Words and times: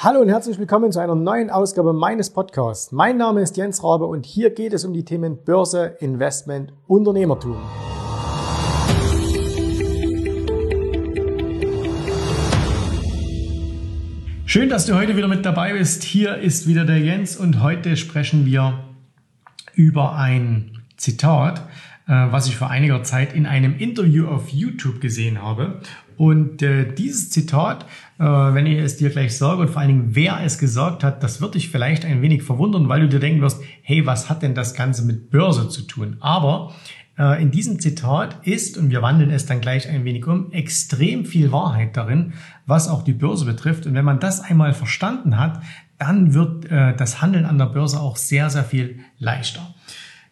Hallo 0.00 0.20
und 0.20 0.28
herzlich 0.28 0.60
willkommen 0.60 0.92
zu 0.92 1.00
einer 1.00 1.16
neuen 1.16 1.50
Ausgabe 1.50 1.92
meines 1.92 2.30
Podcasts. 2.30 2.92
Mein 2.92 3.16
Name 3.16 3.40
ist 3.40 3.56
Jens 3.56 3.82
Rabe 3.82 4.06
und 4.06 4.24
hier 4.24 4.50
geht 4.50 4.72
es 4.72 4.84
um 4.84 4.92
die 4.92 5.04
Themen 5.04 5.42
Börse, 5.44 5.96
Investment, 5.98 6.72
Unternehmertum. 6.86 7.56
Schön, 14.44 14.68
dass 14.68 14.86
du 14.86 14.94
heute 14.94 15.16
wieder 15.16 15.26
mit 15.26 15.44
dabei 15.44 15.72
bist. 15.72 16.04
Hier 16.04 16.36
ist 16.36 16.68
wieder 16.68 16.84
der 16.84 17.00
Jens 17.00 17.36
und 17.36 17.60
heute 17.60 17.96
sprechen 17.96 18.46
wir 18.46 18.78
über 19.74 20.14
ein 20.14 20.78
Zitat, 20.96 21.62
was 22.12 22.48
ich 22.48 22.56
vor 22.56 22.70
einiger 22.70 23.02
Zeit 23.02 23.34
in 23.34 23.44
einem 23.46 23.76
Interview 23.76 24.28
auf 24.28 24.48
YouTube 24.48 25.00
gesehen 25.00 25.42
habe. 25.42 25.80
Und 26.18 26.62
äh, 26.62 26.92
dieses 26.92 27.30
Zitat, 27.30 27.86
äh, 28.18 28.24
wenn 28.24 28.66
ich 28.66 28.78
es 28.78 28.96
dir 28.96 29.10
gleich 29.10 29.36
sage 29.36 29.62
und 29.62 29.70
vor 29.70 29.80
allen 29.80 29.88
Dingen, 29.88 30.08
wer 30.16 30.40
es 30.44 30.58
gesagt 30.58 31.04
hat, 31.04 31.22
das 31.22 31.40
wird 31.40 31.54
dich 31.54 31.70
vielleicht 31.70 32.04
ein 32.04 32.20
wenig 32.22 32.42
verwundern, 32.42 32.88
weil 32.88 33.02
du 33.02 33.08
dir 33.08 33.20
denken 33.20 33.40
wirst, 33.40 33.62
hey, 33.82 34.04
was 34.04 34.28
hat 34.28 34.42
denn 34.42 34.56
das 34.56 34.74
Ganze 34.74 35.04
mit 35.04 35.30
Börse 35.30 35.68
zu 35.68 35.82
tun? 35.82 36.16
Aber 36.18 36.74
äh, 37.16 37.40
in 37.40 37.52
diesem 37.52 37.78
Zitat 37.78 38.44
ist, 38.44 38.76
und 38.76 38.90
wir 38.90 39.00
wandeln 39.00 39.30
es 39.30 39.46
dann 39.46 39.60
gleich 39.60 39.88
ein 39.88 40.04
wenig 40.04 40.26
um, 40.26 40.50
extrem 40.50 41.24
viel 41.24 41.52
Wahrheit 41.52 41.96
darin, 41.96 42.32
was 42.66 42.88
auch 42.88 43.02
die 43.02 43.12
Börse 43.12 43.44
betrifft. 43.44 43.86
Und 43.86 43.94
wenn 43.94 44.04
man 44.04 44.18
das 44.18 44.40
einmal 44.40 44.74
verstanden 44.74 45.38
hat, 45.38 45.62
dann 45.98 46.34
wird 46.34 46.64
äh, 46.64 46.96
das 46.96 47.22
Handeln 47.22 47.44
an 47.44 47.58
der 47.58 47.66
Börse 47.66 48.00
auch 48.00 48.16
sehr, 48.16 48.50
sehr 48.50 48.64
viel 48.64 48.98
leichter. 49.20 49.72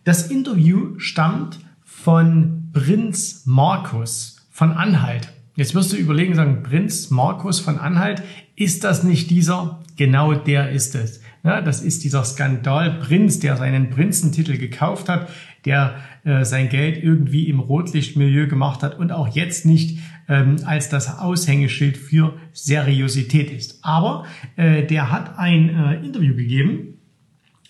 Das 0.02 0.28
Interview 0.28 0.98
stammt 0.98 1.60
von 2.06 2.70
Prinz 2.72 3.42
Markus 3.46 4.46
von 4.52 4.70
Anhalt. 4.70 5.32
Jetzt 5.56 5.74
wirst 5.74 5.92
du 5.92 5.96
überlegen, 5.96 6.36
sagen, 6.36 6.62
Prinz 6.62 7.10
Markus 7.10 7.58
von 7.58 7.80
Anhalt, 7.80 8.22
ist 8.54 8.84
das 8.84 9.02
nicht 9.02 9.28
dieser? 9.28 9.82
Genau 9.96 10.32
der 10.32 10.70
ist 10.70 10.94
es. 10.94 11.20
Ja, 11.42 11.60
das 11.60 11.80
ist 11.80 12.04
dieser 12.04 12.22
Skandalprinz, 12.22 13.40
der 13.40 13.56
seinen 13.56 13.90
Prinzentitel 13.90 14.56
gekauft 14.56 15.08
hat, 15.08 15.28
der 15.64 15.96
äh, 16.22 16.44
sein 16.44 16.68
Geld 16.68 17.02
irgendwie 17.02 17.48
im 17.48 17.58
Rotlichtmilieu 17.58 18.46
gemacht 18.46 18.84
hat 18.84 18.96
und 19.00 19.10
auch 19.10 19.34
jetzt 19.34 19.66
nicht 19.66 19.98
ähm, 20.28 20.58
als 20.64 20.88
das 20.88 21.18
Aushängeschild 21.18 21.96
für 21.96 22.34
Seriosität 22.52 23.50
ist. 23.50 23.80
Aber 23.82 24.26
äh, 24.54 24.84
der 24.84 25.10
hat 25.10 25.40
ein 25.40 25.70
äh, 25.70 26.06
Interview 26.06 26.36
gegeben 26.36 26.95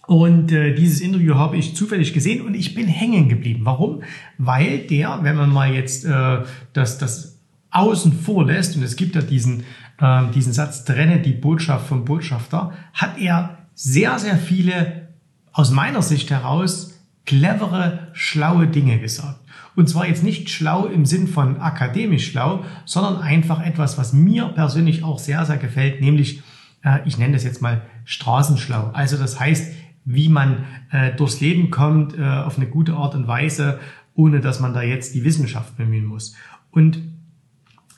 und 0.06 0.52
äh, 0.52 0.74
dieses 0.74 1.00
Interview 1.00 1.34
habe 1.34 1.56
ich 1.56 1.74
zufällig 1.74 2.12
gesehen 2.12 2.46
und 2.46 2.54
ich 2.54 2.74
bin 2.74 2.86
hängen 2.86 3.28
geblieben. 3.28 3.64
Warum? 3.64 4.02
Weil 4.38 4.78
der, 4.78 5.20
wenn 5.22 5.36
man 5.36 5.50
mal 5.50 5.72
jetzt 5.72 6.04
äh, 6.04 6.42
das, 6.72 6.98
das 6.98 7.40
außen 7.70 8.12
vor 8.12 8.46
lässt, 8.46 8.76
und 8.76 8.82
es 8.82 8.96
gibt 8.96 9.16
ja 9.16 9.22
diesen, 9.22 9.64
äh, 9.98 10.22
diesen 10.34 10.52
Satz, 10.52 10.84
trenne 10.84 11.20
die 11.20 11.32
Botschaft 11.32 11.88
vom 11.88 12.04
Botschafter, 12.04 12.72
hat 12.92 13.18
er 13.18 13.58
sehr, 13.74 14.18
sehr 14.18 14.36
viele, 14.36 15.08
aus 15.52 15.70
meiner 15.70 16.02
Sicht 16.02 16.30
heraus, 16.30 17.00
clevere, 17.24 18.08
schlaue 18.12 18.68
Dinge 18.68 19.00
gesagt. 19.00 19.40
Und 19.74 19.88
zwar 19.88 20.06
jetzt 20.06 20.22
nicht 20.22 20.48
schlau 20.48 20.86
im 20.86 21.04
Sinn 21.04 21.26
von 21.26 21.60
akademisch 21.60 22.30
schlau, 22.30 22.64
sondern 22.84 23.20
einfach 23.20 23.60
etwas, 23.64 23.98
was 23.98 24.12
mir 24.12 24.46
persönlich 24.48 25.02
auch 25.02 25.18
sehr, 25.18 25.44
sehr 25.44 25.58
gefällt, 25.58 26.00
nämlich, 26.00 26.42
äh, 26.82 27.00
ich 27.04 27.18
nenne 27.18 27.34
das 27.34 27.44
jetzt 27.44 27.60
mal 27.60 27.82
Straßenschlau. 28.04 28.90
Also 28.94 29.18
das 29.18 29.40
heißt, 29.40 29.72
wie 30.06 30.28
man 30.28 30.64
äh, 30.90 31.14
durchs 31.14 31.40
Leben 31.40 31.70
kommt 31.70 32.16
äh, 32.16 32.22
auf 32.22 32.56
eine 32.56 32.68
gute 32.68 32.94
Art 32.94 33.14
und 33.14 33.26
Weise, 33.26 33.80
ohne 34.14 34.40
dass 34.40 34.60
man 34.60 34.72
da 34.72 34.82
jetzt 34.82 35.14
die 35.14 35.24
Wissenschaft 35.24 35.76
bemühen 35.76 36.06
muss. 36.06 36.34
Und 36.70 37.02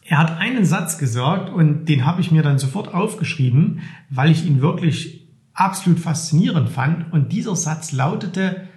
er 0.05 0.19
hat 0.19 0.39
einen 0.39 0.65
Satz 0.65 0.97
gesagt 0.97 1.51
und 1.51 1.85
den 1.85 2.07
habe 2.07 2.23
ich 2.23 2.33
mir 2.33 2.43
dann 2.43 2.59
sofort 2.59 2.95
aufgeschrieben, 2.95 3.81
weil 4.09 4.31
ich 4.31 4.47
ihn 4.47 4.63
wirklich 4.63 5.29
absolut 5.53 6.01
faszinierend 6.01 6.71
fand. 6.71 7.13
Und 7.13 7.31
dieser 7.33 7.55
Satz 7.55 7.93
lautete, 7.93 8.69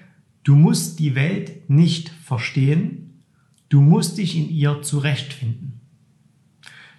du 0.44 0.56
musst 0.56 1.00
die 1.00 1.16
Welt 1.16 1.70
nicht 1.70 2.10
verstehen, 2.10 3.24
du 3.70 3.80
musst 3.80 4.18
dich 4.18 4.38
in 4.38 4.50
ihr 4.50 4.82
zurechtfinden. 4.82 5.80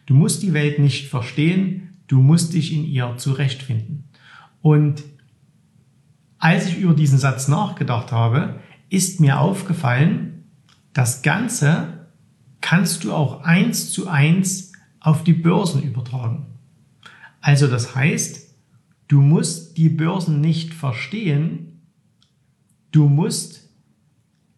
Du 0.07 0.15
musst 0.15 0.43
die 0.43 0.55
Welt 0.55 0.79
nicht 0.79 1.09
verstehen, 1.09 1.99
du 2.07 2.21
musst 2.21 2.55
dich 2.55 2.73
in 2.73 2.87
ihr 2.87 3.15
zurechtfinden. 3.19 4.05
Und 4.63 5.03
als 6.43 6.67
ich 6.67 6.79
über 6.79 6.93
diesen 6.93 7.19
Satz 7.19 7.47
nachgedacht 7.47 8.11
habe, 8.11 8.59
ist 8.89 9.21
mir 9.21 9.39
aufgefallen, 9.39 10.43
das 10.93 11.23
Ganze 11.23 12.09
kannst 12.61 13.05
du 13.05 13.13
auch 13.13 13.45
eins 13.45 13.93
zu 13.93 14.09
eins 14.09 14.73
auf 14.99 15.23
die 15.23 15.35
Börsen 15.35 15.85
übertragen. 15.85 16.47
Also 17.41 17.69
das 17.69 17.95
heißt, 17.95 18.57
du 19.07 19.21
musst 19.21 19.77
die 19.77 19.89
Börsen 19.89 20.41
nicht 20.41 20.75
verstehen, 20.75 21.81
du 22.91 23.09
musst 23.09 23.69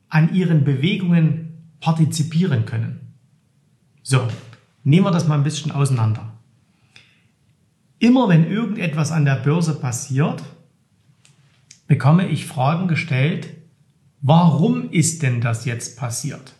an 0.08 0.34
ihren 0.34 0.64
Bewegungen 0.64 1.68
partizipieren 1.80 2.64
können. 2.64 3.12
So, 4.02 4.26
nehmen 4.84 5.04
wir 5.04 5.10
das 5.10 5.28
mal 5.28 5.36
ein 5.36 5.44
bisschen 5.44 5.70
auseinander. 5.70 6.32
Immer 7.98 8.30
wenn 8.30 8.50
irgendetwas 8.50 9.12
an 9.12 9.26
der 9.26 9.36
Börse 9.36 9.78
passiert, 9.78 10.42
bekomme 11.86 12.28
ich 12.28 12.46
Fragen 12.46 12.88
gestellt, 12.88 13.48
warum 14.20 14.90
ist 14.90 15.22
denn 15.22 15.40
das 15.40 15.64
jetzt 15.64 15.98
passiert? 15.98 16.54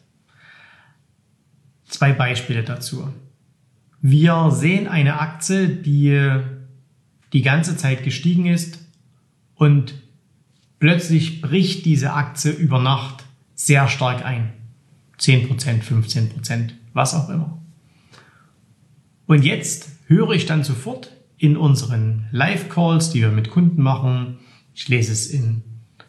Zwei 1.89 2.13
Beispiele 2.13 2.63
dazu. 2.63 3.09
Wir 4.01 4.51
sehen 4.51 4.87
eine 4.87 5.21
Aktie, 5.21 5.69
die 5.69 6.41
die 7.33 7.43
ganze 7.43 7.77
Zeit 7.77 8.05
gestiegen 8.05 8.47
ist 8.47 8.79
und 9.55 9.95
plötzlich 10.79 11.41
bricht 11.41 11.85
diese 11.87 12.13
Aktie 12.13 12.53
über 12.53 12.81
Nacht 12.81 13.25
sehr 13.55 13.89
stark 13.89 14.25
ein. 14.25 14.53
10%, 15.19 15.83
15%, 15.83 16.71
was 16.93 17.15
auch 17.15 17.29
immer. 17.29 17.59
Und 19.27 19.45
jetzt 19.45 19.89
höre 20.07 20.33
ich 20.33 20.47
dann 20.47 20.65
sofort 20.65 21.13
in 21.39 21.57
unseren 21.57 22.27
Live-Calls, 22.31 23.11
die 23.11 23.21
wir 23.21 23.31
mit 23.31 23.51
Kunden 23.51 23.83
machen, 23.83 24.39
ich 24.75 24.89
lese 24.89 25.13
es 25.13 25.29
in 25.29 25.63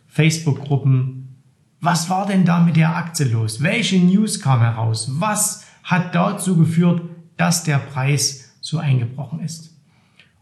Facebook-Gruppen, 0.07 1.37
was 1.81 2.09
war 2.09 2.25
denn 2.25 2.45
da 2.45 2.61
mit 2.61 2.77
der 2.77 2.95
Aktie 2.95 3.25
los? 3.25 3.61
Welche 3.61 3.99
News 3.99 4.39
kam 4.39 4.61
heraus? 4.61 5.09
Was 5.19 5.65
hat 5.83 6.15
dazu 6.15 6.57
geführt, 6.57 7.01
dass 7.37 7.63
der 7.63 7.77
Preis 7.77 8.45
so 8.65 8.79
eingebrochen 8.79 9.39
ist. 9.41 9.77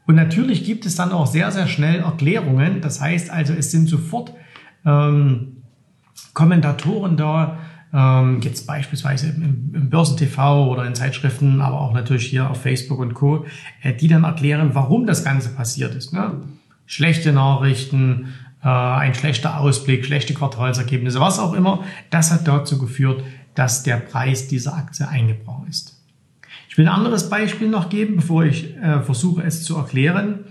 Und 0.08 0.16
natürlich 0.16 0.64
gibt 0.64 0.86
es 0.86 0.96
dann 0.96 1.12
auch 1.12 1.28
sehr, 1.28 1.52
sehr 1.52 1.68
schnell 1.68 2.00
Erklärungen. 2.00 2.82
Das 2.82 3.02
heißt 3.02 3.30
also, 3.30 3.54
es 3.54 3.72
sind 3.72 3.88
sofort 3.88 4.34
ähm, 4.86 5.64
Kommentatoren 6.34 7.18
da, 7.18 7.60
ähm, 7.94 8.40
jetzt 8.42 8.66
beispielsweise 8.66 9.30
im, 9.30 9.72
im 9.74 9.90
Börsentv 9.90 10.38
oder 10.38 10.86
in 10.86 10.96
Zeitschriften, 10.96 11.62
aber 11.62 11.80
auch 11.80 11.94
natürlich 11.94 12.26
hier 12.26 12.50
auf 12.50 12.62
Facebook 12.62 13.00
und 13.00 13.14
Co., 13.14 13.46
äh, 13.82 13.94
die 13.94 14.08
dann 14.08 14.24
erklären, 14.24 14.72
warum 14.74 15.06
das 15.06 15.24
Ganze 15.24 15.50
passiert 15.50 15.94
ist. 15.96 16.14
Ne? 16.14 16.42
Schlechte 16.86 17.32
Nachrichten, 17.32 18.34
äh, 18.64 18.68
ein 18.68 19.14
schlechter 19.14 19.60
Ausblick, 19.60 20.06
schlechte 20.06 20.34
Quartalsergebnisse, 20.34 21.20
was 21.20 21.40
auch 21.40 21.54
immer, 21.54 21.84
das 22.10 22.32
hat 22.32 22.48
dazu 22.48 22.78
geführt, 22.78 23.24
dass 23.56 23.84
der 23.84 23.98
Preis 23.98 24.48
dieser 24.48 24.76
Aktie 24.76 25.08
eingebrochen 25.08 25.68
ist. 25.68 26.00
Ich 26.70 26.78
will 26.78 26.88
ein 26.88 26.94
anderes 26.94 27.30
Beispiel 27.30 27.70
noch 27.70 27.90
geben, 27.90 28.16
bevor 28.16 28.46
ich 28.46 28.76
äh, 28.78 29.02
versuche 29.02 29.44
es 29.44 29.64
zu 29.64 29.78
erklären. 29.78 30.46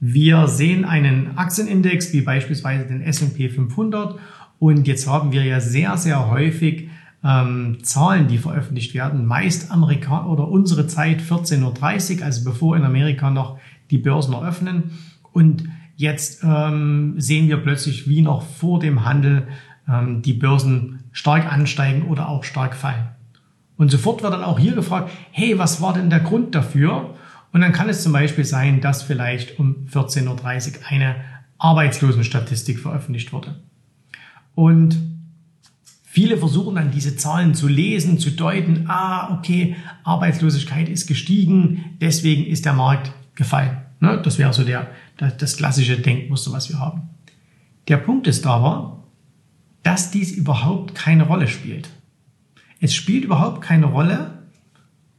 Wir 0.00 0.48
sehen 0.48 0.84
einen 0.84 1.36
Aktienindex 1.36 2.12
wie 2.12 2.20
beispielsweise 2.20 2.86
den 2.86 3.00
S&P 3.00 3.48
500 3.48 4.18
und 4.58 4.88
jetzt 4.88 5.06
haben 5.06 5.32
wir 5.32 5.44
ja 5.44 5.60
sehr, 5.60 5.96
sehr 5.96 6.30
häufig 6.30 6.88
ähm, 7.24 7.78
Zahlen, 7.82 8.28
die 8.28 8.38
veröffentlicht 8.38 8.94
werden, 8.94 9.26
meist 9.26 9.70
Amerika 9.70 10.26
oder 10.26 10.48
unsere 10.48 10.86
Zeit 10.86 11.20
14.30 11.20 12.18
Uhr, 12.18 12.24
also 12.24 12.44
bevor 12.44 12.76
in 12.76 12.84
Amerika 12.84 13.30
noch 13.30 13.58
die 13.90 13.98
Börsen 13.98 14.34
eröffnen. 14.34 14.92
Und 15.32 15.68
jetzt 15.98 16.44
ähm, 16.44 17.14
sehen 17.18 17.48
wir 17.48 17.56
plötzlich 17.58 18.08
wie 18.08 18.22
noch 18.22 18.42
vor 18.42 18.78
dem 18.78 19.04
Handel 19.04 19.48
ähm, 19.88 20.22
die 20.22 20.32
Börsen 20.32 21.00
stark 21.10 21.52
ansteigen 21.52 22.04
oder 22.04 22.28
auch 22.28 22.44
stark 22.44 22.76
fallen. 22.76 23.08
Und 23.76 23.90
sofort 23.90 24.22
wird 24.22 24.32
dann 24.32 24.44
auch 24.44 24.60
hier 24.60 24.74
gefragt, 24.74 25.10
hey, 25.32 25.58
was 25.58 25.82
war 25.82 25.92
denn 25.92 26.08
der 26.08 26.20
Grund 26.20 26.54
dafür? 26.54 27.14
Und 27.52 27.62
dann 27.62 27.72
kann 27.72 27.88
es 27.88 28.02
zum 28.02 28.12
Beispiel 28.12 28.44
sein, 28.44 28.80
dass 28.80 29.02
vielleicht 29.02 29.58
um 29.58 29.86
14.30 29.92 30.26
Uhr 30.28 30.86
eine 30.88 31.16
Arbeitslosenstatistik 31.58 32.78
veröffentlicht 32.78 33.32
wurde. 33.32 33.56
Und 34.54 34.98
viele 36.04 36.36
versuchen 36.36 36.76
dann 36.76 36.92
diese 36.92 37.16
Zahlen 37.16 37.54
zu 37.54 37.66
lesen, 37.66 38.20
zu 38.20 38.30
deuten, 38.30 38.84
ah, 38.88 39.36
okay, 39.36 39.74
Arbeitslosigkeit 40.04 40.88
ist 40.88 41.08
gestiegen, 41.08 41.96
deswegen 42.00 42.46
ist 42.46 42.66
der 42.66 42.74
Markt 42.74 43.12
gefallen. 43.34 43.78
Ne? 44.00 44.20
Das 44.22 44.38
wäre 44.38 44.52
so 44.52 44.62
der, 44.62 44.88
das 45.18 45.56
klassische 45.56 45.98
Denkmuster, 45.98 46.52
was 46.52 46.68
wir 46.68 46.78
haben. 46.78 47.02
Der 47.88 47.96
Punkt 47.96 48.26
ist 48.26 48.46
aber, 48.46 49.04
dass 49.82 50.10
dies 50.10 50.32
überhaupt 50.32 50.94
keine 50.94 51.24
Rolle 51.24 51.48
spielt. 51.48 51.90
Es 52.80 52.94
spielt 52.94 53.24
überhaupt 53.24 53.60
keine 53.60 53.86
Rolle, 53.86 54.42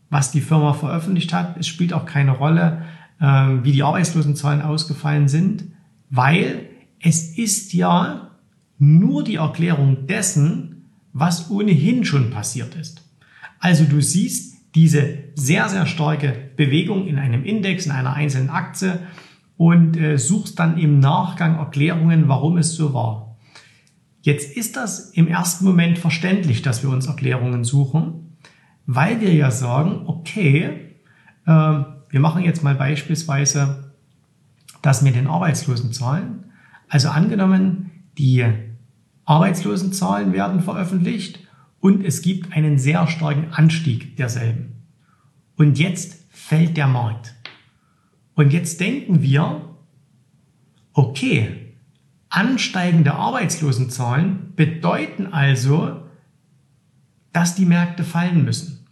was 0.09 0.31
die 0.31 0.41
Firma 0.41 0.73
veröffentlicht 0.73 1.33
hat. 1.33 1.57
Es 1.57 1.67
spielt 1.67 1.93
auch 1.93 2.05
keine 2.05 2.31
Rolle, 2.31 2.85
äh, 3.19 3.25
wie 3.25 3.71
die 3.71 3.83
Arbeitslosenzahlen 3.83 4.61
ausgefallen 4.61 5.27
sind, 5.27 5.65
weil 6.09 6.67
es 6.99 7.37
ist 7.37 7.73
ja 7.73 8.31
nur 8.77 9.23
die 9.23 9.35
Erklärung 9.35 10.07
dessen, 10.07 10.89
was 11.11 11.49
ohnehin 11.49 12.05
schon 12.05 12.29
passiert 12.29 12.75
ist. 12.75 13.03
Also 13.59 13.83
du 13.83 14.01
siehst 14.01 14.75
diese 14.75 15.17
sehr, 15.35 15.67
sehr 15.67 15.85
starke 15.85 16.33
Bewegung 16.55 17.07
in 17.07 17.17
einem 17.17 17.43
Index, 17.43 17.85
in 17.85 17.91
einer 17.91 18.13
einzelnen 18.13 18.49
Aktie 18.49 18.99
und 19.59 19.97
äh, 19.97 20.17
suchst 20.17 20.57
dann 20.57 20.77
im 20.77 20.99
Nachgang 20.99 21.57
Erklärungen, 21.57 22.29
warum 22.29 22.57
es 22.57 22.75
so 22.75 22.93
war. 22.93 23.35
Jetzt 24.21 24.55
ist 24.55 24.77
das 24.77 25.09
im 25.09 25.27
ersten 25.27 25.65
Moment 25.65 25.99
verständlich, 25.99 26.61
dass 26.61 26.81
wir 26.81 26.89
uns 26.89 27.07
Erklärungen 27.07 27.65
suchen, 27.65 28.37
weil 28.85 29.19
wir 29.19 29.33
ja 29.33 29.51
sagen, 29.51 30.03
okay, 30.05 30.95
äh, 31.45 31.51
wir 31.51 32.19
machen 32.21 32.45
jetzt 32.45 32.63
mal 32.63 32.75
beispielsweise 32.75 33.91
das 34.81 35.01
mit 35.01 35.15
den 35.15 35.27
Arbeitslosenzahlen. 35.27 36.45
Also 36.87 37.09
angenommen, 37.09 37.91
die 38.17 38.45
Arbeitslosenzahlen 39.25 40.31
werden 40.31 40.61
veröffentlicht 40.61 41.45
und 41.81 42.05
es 42.05 42.21
gibt 42.21 42.53
einen 42.53 42.77
sehr 42.77 43.07
starken 43.07 43.51
Anstieg 43.51 44.15
derselben. 44.15 44.85
Und 45.57 45.77
jetzt 45.77 46.23
fällt 46.29 46.77
der 46.77 46.87
Markt. 46.87 47.35
Und 48.39 48.53
jetzt 48.53 48.79
denken 48.79 49.21
wir, 49.21 49.59
okay, 50.93 51.73
ansteigende 52.29 53.15
Arbeitslosenzahlen 53.15 54.53
bedeuten 54.55 55.27
also, 55.27 56.05
dass 57.33 57.55
die 57.55 57.65
Märkte 57.65 58.05
fallen 58.05 58.45
müssen. 58.45 58.87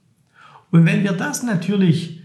Und 0.69 0.85
wenn 0.85 1.05
wir 1.05 1.13
das 1.13 1.43
natürlich 1.43 2.19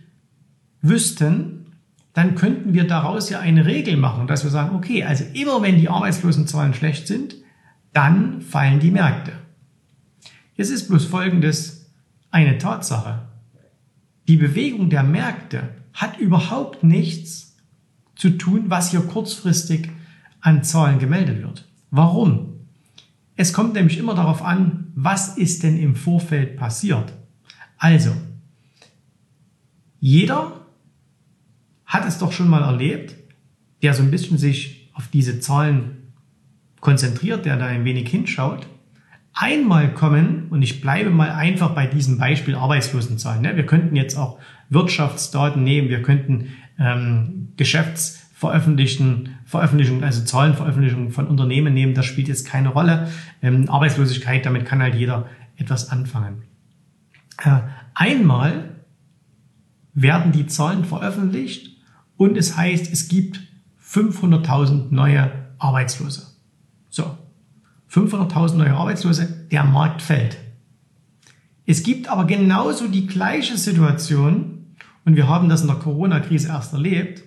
wüssten, 0.81 1.67
dann 2.13 2.35
könnten 2.35 2.75
wir 2.75 2.89
daraus 2.89 3.31
ja 3.31 3.39
eine 3.39 3.67
Regel 3.67 3.97
machen, 3.97 4.27
dass 4.27 4.43
wir 4.43 4.51
sagen, 4.51 4.75
okay, 4.75 5.05
also 5.05 5.23
immer 5.33 5.63
wenn 5.63 5.79
die 5.79 5.89
Arbeitslosenzahlen 5.89 6.75
schlecht 6.75 7.07
sind, 7.07 7.37
dann 7.93 8.41
fallen 8.41 8.81
die 8.81 8.91
Märkte. 8.91 9.31
Es 10.57 10.71
ist 10.71 10.89
bloß 10.89 11.05
Folgendes 11.05 11.89
eine 12.33 12.59
Tatsache. 12.59 13.21
Die 14.27 14.39
Bewegung 14.39 14.91
der 14.91 15.05
Märkte 15.05 15.82
hat 15.93 16.19
überhaupt 16.19 16.83
nichts 16.83 17.57
zu 18.17 18.31
tun, 18.31 18.65
was 18.69 18.91
hier 18.91 19.01
kurzfristig 19.01 19.91
an 20.41 20.65
Zahlen 20.65 20.99
gemeldet 20.99 21.43
wird. 21.43 21.69
Warum? 21.91 22.53
Es 23.37 23.53
kommt 23.53 23.75
nämlich 23.75 23.99
immer 23.99 24.15
darauf 24.15 24.43
an, 24.43 24.93
was 24.95 25.37
ist 25.37 25.63
denn 25.63 25.79
im 25.79 25.97
Vorfeld 25.97 26.57
passiert. 26.57 27.13
Also, 27.79 28.13
jeder 30.01 30.61
hat 31.85 32.07
es 32.07 32.19
doch 32.19 32.33
schon 32.33 32.49
mal 32.49 32.63
erlebt, 32.63 33.15
der 33.83 33.95
so 33.95 34.03
ein 34.03 34.11
bisschen 34.11 34.39
sich 34.39 34.91
auf 34.95 35.09
diese 35.09 35.41
Zahlen 35.41 36.13
konzentriert, 36.81 37.45
der 37.45 37.57
da 37.57 37.67
ein 37.67 37.85
wenig 37.85 38.09
hinschaut, 38.09 38.67
einmal 39.33 39.95
kommen, 39.95 40.49
und 40.51 40.63
ich 40.63 40.81
bleibe 40.81 41.11
mal 41.11 41.31
einfach 41.31 41.71
bei 41.75 41.87
diesem 41.87 42.19
Beispiel 42.19 42.55
Arbeitslosenzahlen. 42.55 43.43
Ne? 43.43 43.57
Wir 43.57 43.67
könnten 43.67 43.97
jetzt 43.97 44.17
auch 44.17 44.39
Wirtschaftsdaten 44.73 45.63
nehmen, 45.63 45.89
wir 45.89 46.03
könnten 46.03 46.49
ähm, 46.79 47.49
Geschäftsveröffentlichen, 47.57 49.37
Veröffentlichungen, 49.45 50.03
also 50.03 50.25
Zahlenveröffentlichungen 50.25 51.11
von 51.11 51.27
Unternehmen 51.27 51.75
nehmen, 51.75 51.95
das 51.95 52.07
spielt 52.07 52.29
jetzt 52.29 52.47
keine 52.47 52.71
Rolle. 52.71 53.09
Ähm, 53.43 53.69
Arbeitslosigkeit, 53.69 54.47
damit 54.47 54.65
kann 54.65 54.81
halt 54.81 54.95
jeder 54.95 55.29
etwas 55.57 55.91
anfangen. 55.91 56.43
Äh, 57.43 57.61
einmal 57.95 58.77
werden 59.95 60.33
die 60.33 60.47
Zahlen 60.47 60.85
veröffentlicht 60.85 61.77
und 62.17 62.37
es 62.37 62.57
heißt, 62.57 62.93
es 62.93 63.09
gibt 63.09 63.41
500.000 63.85 64.87
neue 64.91 65.31
Arbeitslose. 65.59 66.27
So, 66.89 67.19
500.000 67.91 68.55
neue 68.55 68.75
Arbeitslose, 68.75 69.47
der 69.51 69.65
Markt 69.65 70.01
fällt. 70.01 70.39
Es 71.67 71.83
gibt 71.83 72.09
aber 72.09 72.27
genauso 72.27 72.89
die 72.89 73.07
gleiche 73.07 73.57
Situation, 73.57 74.52
und 75.05 75.17
wir 75.17 75.29
haben 75.29 75.49
das 75.49 75.63
in 75.63 75.69
der 75.69 75.77
Corona-Krise 75.77 76.49
erst 76.49 76.73
erlebt, 76.73 77.23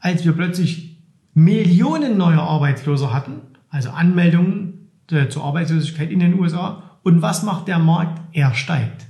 als 0.00 0.24
wir 0.24 0.32
plötzlich 0.32 0.98
Millionen 1.34 2.16
neuer 2.16 2.42
Arbeitsloser 2.42 3.12
hatten, 3.12 3.40
also 3.68 3.90
Anmeldungen 3.90 4.90
zur 5.28 5.44
Arbeitslosigkeit 5.44 6.10
in 6.10 6.20
den 6.20 6.38
USA. 6.38 6.98
Und 7.02 7.22
was 7.22 7.42
macht 7.42 7.68
der 7.68 7.78
Markt? 7.78 8.20
Er 8.32 8.54
steigt. 8.54 9.06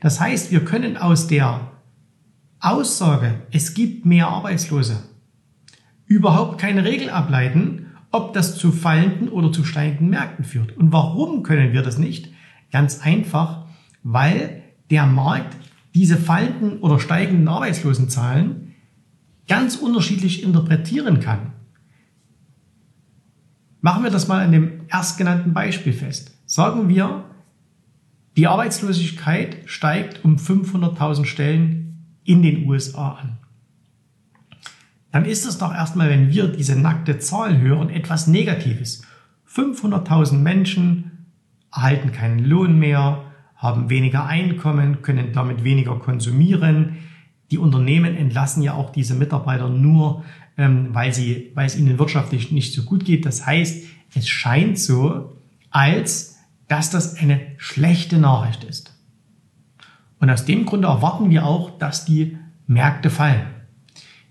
Das 0.00 0.20
heißt, 0.20 0.50
wir 0.50 0.64
können 0.64 0.96
aus 0.96 1.26
der 1.26 1.72
Aussage, 2.60 3.34
es 3.50 3.74
gibt 3.74 4.06
mehr 4.06 4.28
Arbeitslose, 4.28 5.02
überhaupt 6.06 6.60
keine 6.60 6.84
Regel 6.84 7.10
ableiten, 7.10 7.86
ob 8.10 8.34
das 8.34 8.56
zu 8.56 8.72
fallenden 8.72 9.28
oder 9.28 9.52
zu 9.52 9.64
steigenden 9.64 10.10
Märkten 10.10 10.44
führt. 10.44 10.76
Und 10.76 10.92
warum 10.92 11.42
können 11.42 11.72
wir 11.72 11.82
das 11.82 11.98
nicht? 11.98 12.32
Ganz 12.70 13.00
einfach, 13.00 13.66
weil 14.02 14.62
der 14.90 15.06
Markt 15.06 15.56
diese 15.94 16.16
fallenden 16.16 16.80
oder 16.80 16.98
steigenden 16.98 17.48
Arbeitslosenzahlen 17.48 18.74
ganz 19.48 19.76
unterschiedlich 19.76 20.42
interpretieren 20.42 21.20
kann. 21.20 21.52
Machen 23.80 24.04
wir 24.04 24.10
das 24.10 24.28
mal 24.28 24.44
an 24.44 24.52
dem 24.52 24.82
erstgenannten 24.88 25.52
Beispiel 25.52 25.92
fest. 25.92 26.38
Sagen 26.46 26.88
wir, 26.88 27.24
die 28.36 28.46
Arbeitslosigkeit 28.46 29.58
steigt 29.66 30.24
um 30.24 30.36
500.000 30.36 31.24
Stellen 31.26 32.18
in 32.24 32.42
den 32.42 32.68
USA 32.68 33.12
an 33.12 33.38
dann 35.12 35.26
ist 35.26 35.46
es 35.46 35.58
doch 35.58 35.72
erstmal, 35.72 36.08
wenn 36.08 36.30
wir 36.30 36.48
diese 36.48 36.74
nackte 36.74 37.18
Zahl 37.18 37.60
hören, 37.60 37.90
etwas 37.90 38.26
Negatives. 38.26 39.06
500.000 39.46 40.38
Menschen 40.38 41.28
erhalten 41.70 42.12
keinen 42.12 42.38
Lohn 42.38 42.78
mehr, 42.78 43.22
haben 43.62 43.88
weniger 43.88 44.26
Einkommen, 44.26 45.02
können 45.02 45.32
damit 45.32 45.62
weniger 45.62 45.94
konsumieren. 46.00 46.96
Die 47.52 47.58
Unternehmen 47.58 48.16
entlassen 48.16 48.62
ja 48.62 48.74
auch 48.74 48.90
diese 48.90 49.14
Mitarbeiter 49.14 49.68
nur, 49.68 50.24
ähm, 50.58 50.88
weil, 50.92 51.14
sie, 51.14 51.52
weil 51.54 51.66
es 51.66 51.78
ihnen 51.78 51.98
wirtschaftlich 51.98 52.50
nicht 52.50 52.74
so 52.74 52.82
gut 52.82 53.04
geht. 53.04 53.24
Das 53.24 53.46
heißt, 53.46 53.84
es 54.14 54.28
scheint 54.28 54.80
so, 54.80 55.36
als 55.70 56.38
dass 56.66 56.90
das 56.90 57.16
eine 57.18 57.40
schlechte 57.56 58.18
Nachricht 58.18 58.64
ist. 58.64 58.98
Und 60.18 60.28
aus 60.28 60.44
dem 60.44 60.66
Grunde 60.66 60.88
erwarten 60.88 61.30
wir 61.30 61.46
auch, 61.46 61.78
dass 61.78 62.04
die 62.04 62.36
Märkte 62.66 63.10
fallen. 63.10 63.46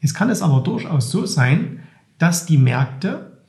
Jetzt 0.01 0.13
kann 0.13 0.29
es 0.29 0.41
aber 0.41 0.61
durchaus 0.61 1.09
so 1.09 1.25
sein, 1.25 1.83
dass 2.17 2.45
die 2.45 2.57
Märkte, 2.57 3.43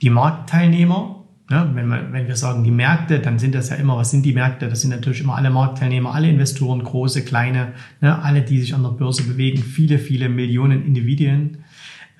die 0.00 0.10
Marktteilnehmer, 0.10 1.15
ne, 1.50 1.70
wenn, 1.74 1.88
wir, 1.88 2.12
wenn 2.12 2.26
wir 2.26 2.36
sagen 2.36 2.64
die 2.64 2.70
Märkte, 2.70 3.20
dann 3.20 3.38
sind 3.38 3.54
das 3.54 3.70
ja 3.70 3.76
immer, 3.76 3.96
was 3.96 4.10
sind 4.10 4.24
die 4.24 4.32
Märkte? 4.32 4.68
Das 4.68 4.80
sind 4.80 4.90
natürlich 4.90 5.20
immer 5.20 5.36
alle 5.36 5.50
Marktteilnehmer, 5.50 6.14
alle 6.14 6.28
Investoren, 6.28 6.82
große, 6.82 7.24
kleine, 7.24 7.74
ne, 8.00 8.22
alle, 8.22 8.42
die 8.42 8.60
sich 8.60 8.74
an 8.74 8.82
der 8.82 8.90
Börse 8.90 9.22
bewegen, 9.22 9.62
viele, 9.62 9.98
viele 9.98 10.28
Millionen 10.28 10.84
Individuen, 10.84 11.58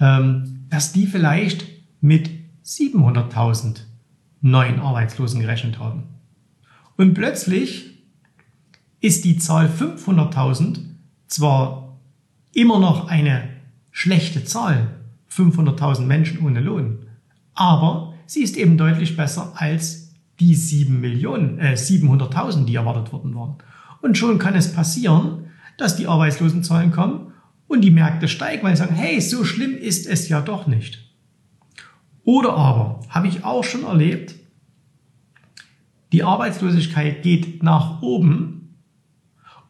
ähm, 0.00 0.66
dass 0.70 0.92
die 0.92 1.06
vielleicht 1.06 1.66
mit 2.00 2.30
700.000 2.64 3.80
neuen 4.40 4.80
Arbeitslosen 4.80 5.40
gerechnet 5.40 5.78
haben. 5.78 6.04
Und 6.96 7.14
plötzlich 7.14 7.96
ist 9.00 9.24
die 9.24 9.38
Zahl 9.38 9.68
500.000 9.68 10.78
zwar 11.26 11.98
immer 12.52 12.78
noch 12.78 13.08
eine 13.08 13.48
schlechte 13.90 14.44
Zahl, 14.44 14.88
500.000 15.30 16.02
Menschen 16.02 16.44
ohne 16.44 16.60
Lohn. 16.60 17.06
Aber 17.54 18.05
sie 18.26 18.42
ist 18.42 18.56
eben 18.56 18.76
deutlich 18.76 19.16
besser 19.16 19.52
als 19.56 20.14
die 20.40 20.54
7 20.54 21.00
Millionen, 21.00 21.58
äh, 21.58 21.76
700.000, 21.76 22.66
die 22.66 22.74
erwartet 22.74 23.12
worden 23.12 23.34
waren. 23.34 23.56
Und 24.02 24.18
schon 24.18 24.38
kann 24.38 24.54
es 24.54 24.72
passieren, 24.72 25.46
dass 25.78 25.96
die 25.96 26.06
Arbeitslosenzahlen 26.06 26.92
kommen 26.92 27.32
und 27.68 27.80
die 27.80 27.90
Märkte 27.90 28.28
steigen, 28.28 28.62
weil 28.62 28.76
sie 28.76 28.82
sagen, 28.82 28.94
hey, 28.94 29.20
so 29.20 29.44
schlimm 29.44 29.76
ist 29.76 30.06
es 30.06 30.28
ja 30.28 30.40
doch 30.40 30.66
nicht. 30.66 31.02
Oder 32.24 32.54
aber, 32.54 33.00
habe 33.08 33.28
ich 33.28 33.44
auch 33.44 33.64
schon 33.64 33.84
erlebt, 33.84 34.34
die 36.12 36.22
Arbeitslosigkeit 36.22 37.22
geht 37.22 37.62
nach 37.62 38.02
oben 38.02 38.76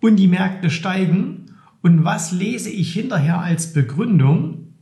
und 0.00 0.16
die 0.16 0.28
Märkte 0.28 0.70
steigen 0.70 1.46
und 1.82 2.04
was 2.04 2.32
lese 2.32 2.70
ich 2.70 2.92
hinterher 2.92 3.40
als 3.40 3.72
Begründung? 3.72 4.74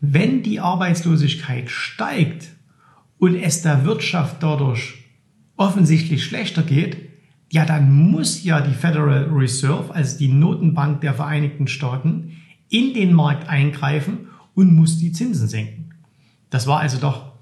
Wenn 0.00 0.42
die 0.42 0.60
Arbeitslosigkeit 0.60 1.70
steigt 1.70 2.57
und 3.18 3.34
es 3.34 3.62
der 3.62 3.84
Wirtschaft 3.84 4.42
dadurch 4.42 4.94
offensichtlich 5.56 6.24
schlechter 6.24 6.62
geht, 6.62 7.08
ja, 7.50 7.64
dann 7.64 7.90
muss 8.10 8.44
ja 8.44 8.60
die 8.60 8.74
Federal 8.74 9.24
Reserve, 9.32 9.94
also 9.94 10.18
die 10.18 10.28
Notenbank 10.28 11.00
der 11.00 11.14
Vereinigten 11.14 11.66
Staaten, 11.66 12.36
in 12.68 12.92
den 12.92 13.14
Markt 13.14 13.48
eingreifen 13.48 14.28
und 14.54 14.74
muss 14.74 14.98
die 14.98 15.12
Zinsen 15.12 15.48
senken. 15.48 15.90
Das 16.50 16.66
war 16.66 16.80
also 16.80 16.98
doch 16.98 17.32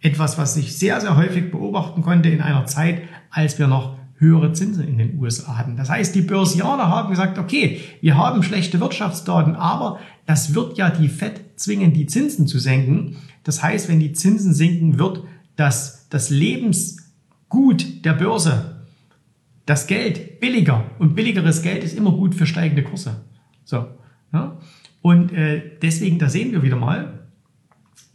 etwas, 0.00 0.38
was 0.38 0.56
ich 0.56 0.76
sehr, 0.76 1.00
sehr 1.00 1.16
häufig 1.16 1.50
beobachten 1.50 2.02
konnte 2.02 2.28
in 2.28 2.40
einer 2.40 2.66
Zeit, 2.66 3.02
als 3.30 3.58
wir 3.58 3.66
noch 3.66 3.96
höhere 4.18 4.52
Zinsen 4.52 4.86
in 4.86 4.98
den 4.98 5.18
USA 5.18 5.58
hatten. 5.58 5.76
Das 5.76 5.90
heißt, 5.90 6.14
die 6.14 6.22
Börsianer 6.22 6.88
haben 6.88 7.10
gesagt, 7.10 7.38
okay, 7.38 7.80
wir 8.00 8.16
haben 8.16 8.42
schlechte 8.42 8.80
Wirtschaftsdaten, 8.80 9.56
aber 9.56 9.98
das 10.24 10.54
wird 10.54 10.78
ja 10.78 10.90
die 10.90 11.08
Fed 11.08 11.40
zwingen, 11.56 11.92
die 11.92 12.06
Zinsen 12.06 12.46
zu 12.46 12.58
senken. 12.58 13.16
Das 13.46 13.62
heißt, 13.62 13.88
wenn 13.88 14.00
die 14.00 14.12
Zinsen 14.12 14.52
sinken, 14.52 14.98
wird 14.98 15.22
das, 15.54 16.08
das 16.08 16.30
Lebensgut 16.30 18.04
der 18.04 18.14
Börse, 18.14 18.84
das 19.66 19.86
Geld 19.86 20.40
billiger. 20.40 20.90
Und 20.98 21.14
billigeres 21.14 21.62
Geld 21.62 21.84
ist 21.84 21.96
immer 21.96 22.10
gut 22.10 22.34
für 22.34 22.44
steigende 22.44 22.82
Kurse. 22.82 23.20
So. 23.64 23.86
Ja? 24.32 24.58
Und 25.00 25.32
äh, 25.32 25.62
deswegen, 25.80 26.18
da 26.18 26.28
sehen 26.28 26.50
wir 26.50 26.64
wieder 26.64 26.74
mal, 26.74 27.28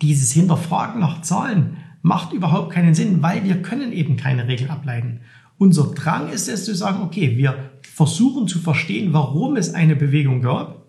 dieses 0.02 0.34
Hinterfragen 0.34 1.00
nach 1.00 1.22
Zahlen 1.22 1.78
macht 2.02 2.34
überhaupt 2.34 2.74
keinen 2.74 2.94
Sinn, 2.94 3.22
weil 3.22 3.46
wir 3.46 3.62
können 3.62 3.94
eben 3.94 4.18
keine 4.18 4.50
Regel 4.50 4.70
ableiten. 4.70 5.22
Unser 5.58 5.94
Drang 5.94 6.28
ist 6.28 6.50
es 6.50 6.66
zu 6.66 6.76
sagen, 6.76 7.04
okay, 7.04 7.38
wir 7.38 7.72
versuchen 7.84 8.50
zu 8.50 8.60
verstehen, 8.60 9.14
warum 9.14 9.56
es 9.56 9.74
eine 9.74 9.96
Bewegung 9.96 10.42
gab. 10.42 10.81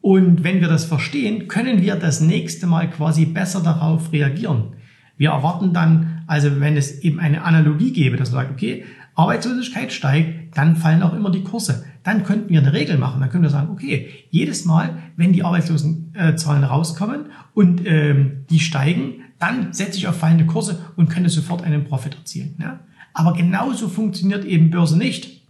Und 0.00 0.44
wenn 0.44 0.60
wir 0.60 0.68
das 0.68 0.84
verstehen, 0.84 1.48
können 1.48 1.82
wir 1.82 1.96
das 1.96 2.20
nächste 2.20 2.66
Mal 2.66 2.88
quasi 2.88 3.26
besser 3.26 3.60
darauf 3.60 4.12
reagieren. 4.12 4.74
Wir 5.16 5.30
erwarten 5.30 5.74
dann, 5.74 6.22
also 6.26 6.60
wenn 6.60 6.76
es 6.76 7.00
eben 7.00 7.20
eine 7.20 7.42
Analogie 7.42 7.92
gäbe, 7.92 8.16
dass 8.16 8.32
man 8.32 8.44
sagt, 8.44 8.52
okay, 8.52 8.84
Arbeitslosigkeit 9.14 9.92
steigt, 9.92 10.56
dann 10.56 10.76
fallen 10.76 11.02
auch 11.02 11.12
immer 11.12 11.30
die 11.30 11.42
Kurse. 11.42 11.84
Dann 12.02 12.24
könnten 12.24 12.48
wir 12.48 12.60
eine 12.60 12.72
Regel 12.72 12.96
machen. 12.96 13.20
Dann 13.20 13.28
können 13.28 13.42
wir 13.42 13.50
sagen, 13.50 13.68
okay, 13.70 14.08
jedes 14.30 14.64
Mal, 14.64 14.98
wenn 15.16 15.34
die 15.34 15.44
Arbeitslosenzahlen 15.44 16.64
rauskommen 16.64 17.26
und 17.52 17.86
ähm, 17.86 18.46
die 18.48 18.60
steigen, 18.60 19.24
dann 19.38 19.72
setze 19.74 19.98
ich 19.98 20.08
auf 20.08 20.16
fallende 20.16 20.46
Kurse 20.46 20.78
und 20.96 21.10
könnte 21.10 21.28
sofort 21.28 21.62
einen 21.62 21.84
Profit 21.84 22.14
erzielen. 22.14 22.56
Ja? 22.58 22.80
Aber 23.12 23.34
genauso 23.34 23.88
funktioniert 23.88 24.46
eben 24.46 24.70
Börse 24.70 24.96
nicht. 24.96 25.42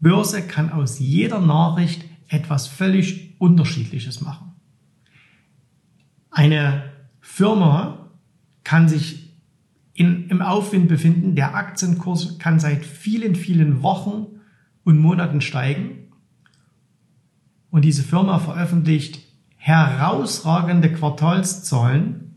Börse 0.00 0.42
kann 0.42 0.72
aus 0.72 0.98
jeder 0.98 1.40
Nachricht 1.40 2.04
etwas 2.32 2.66
völlig 2.66 3.34
Unterschiedliches 3.38 4.20
machen. 4.20 4.52
Eine 6.30 6.84
Firma 7.20 8.10
kann 8.64 8.88
sich 8.88 9.34
in, 9.94 10.28
im 10.28 10.40
Aufwind 10.40 10.88
befinden. 10.88 11.34
Der 11.34 11.54
Aktienkurs 11.54 12.38
kann 12.38 12.58
seit 12.58 12.84
vielen, 12.84 13.34
vielen 13.34 13.82
Wochen 13.82 14.26
und 14.84 14.98
Monaten 14.98 15.40
steigen. 15.40 16.08
Und 17.70 17.84
diese 17.84 18.02
Firma 18.02 18.38
veröffentlicht 18.38 19.20
herausragende 19.56 20.92
Quartalszahlen 20.92 22.34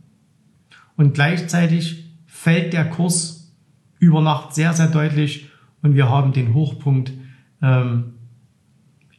und 0.95 1.13
gleichzeitig 1.13 2.05
fällt 2.25 2.73
der 2.73 2.89
Kurs 2.89 3.55
über 3.97 4.21
Nacht 4.21 4.53
sehr, 4.53 4.73
sehr 4.73 4.87
deutlich 4.87 5.49
und 5.81 5.95
wir 5.95 6.09
haben 6.09 6.33
den 6.33 6.53
Hochpunkt 6.53 7.13
ähm, 7.61 8.14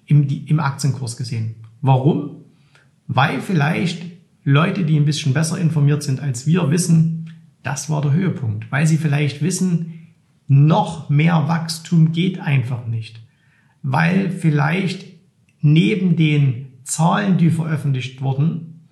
im, 0.07 0.27
im 0.29 0.61
Aktienkurs 0.61 1.17
gesehen. 1.17 1.57
Warum? 1.81 2.45
Weil 3.07 3.41
vielleicht 3.41 4.05
Leute, 4.45 4.85
die 4.85 4.97
ein 4.97 5.05
bisschen 5.05 5.35
besser 5.35 5.59
informiert 5.59 6.03
sind 6.03 6.21
als 6.21 6.47
wir, 6.47 6.71
wissen, 6.71 7.31
das 7.63 7.91
war 7.91 8.01
der 8.01 8.13
Höhepunkt. 8.13 8.71
Weil 8.71 8.87
sie 8.87 8.97
vielleicht 8.97 9.43
wissen, 9.43 10.09
noch 10.47 11.11
mehr 11.11 11.49
Wachstum 11.49 12.13
geht 12.13 12.39
einfach 12.39 12.87
nicht. 12.87 13.21
Weil 13.83 14.31
vielleicht 14.31 15.05
neben 15.61 16.17
den 16.17 16.67
Zahlen, 16.85 17.39
die 17.39 17.51
veröffentlicht 17.51 18.23
wurden, 18.23 18.89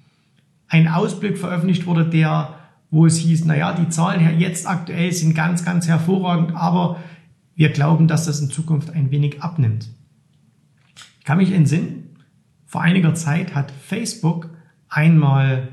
ein 0.69 0.89
Ausblick 0.89 1.39
veröffentlicht 1.39 1.87
wurde, 1.87 2.05
der, 2.05 2.59
wo 2.91 3.07
es 3.07 3.19
hieß, 3.19 3.45
naja, 3.45 3.73
die 3.73 3.89
Zahlen 3.89 4.41
jetzt 4.41 4.67
aktuell 4.67 5.13
sind 5.13 5.35
ganz, 5.35 5.65
ganz 5.65 5.87
hervorragend, 5.87 6.57
aber 6.57 6.99
wir 7.55 7.69
glauben, 7.69 8.09
dass 8.09 8.25
das 8.25 8.41
in 8.41 8.51
Zukunft 8.51 8.91
ein 8.91 9.13
wenig 9.13 9.41
abnimmt. 9.43 9.89
Kann 11.25 11.39
mich 11.39 11.53
entsinnen, 11.53 12.19
vor 12.67 12.83
einiger 12.83 13.15
Zeit 13.15 13.55
hat 13.55 13.71
Facebook 13.71 14.51
einmal 14.89 15.69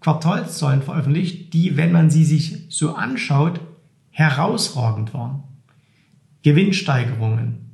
Quartalszahlen 0.00 0.82
veröffentlicht, 0.82 1.52
die, 1.52 1.76
wenn 1.76 1.92
man 1.92 2.10
sie 2.10 2.24
sich 2.24 2.66
so 2.68 2.94
anschaut, 2.94 3.60
herausragend 4.10 5.14
waren. 5.14 5.44
Gewinnsteigerungen, 6.42 7.70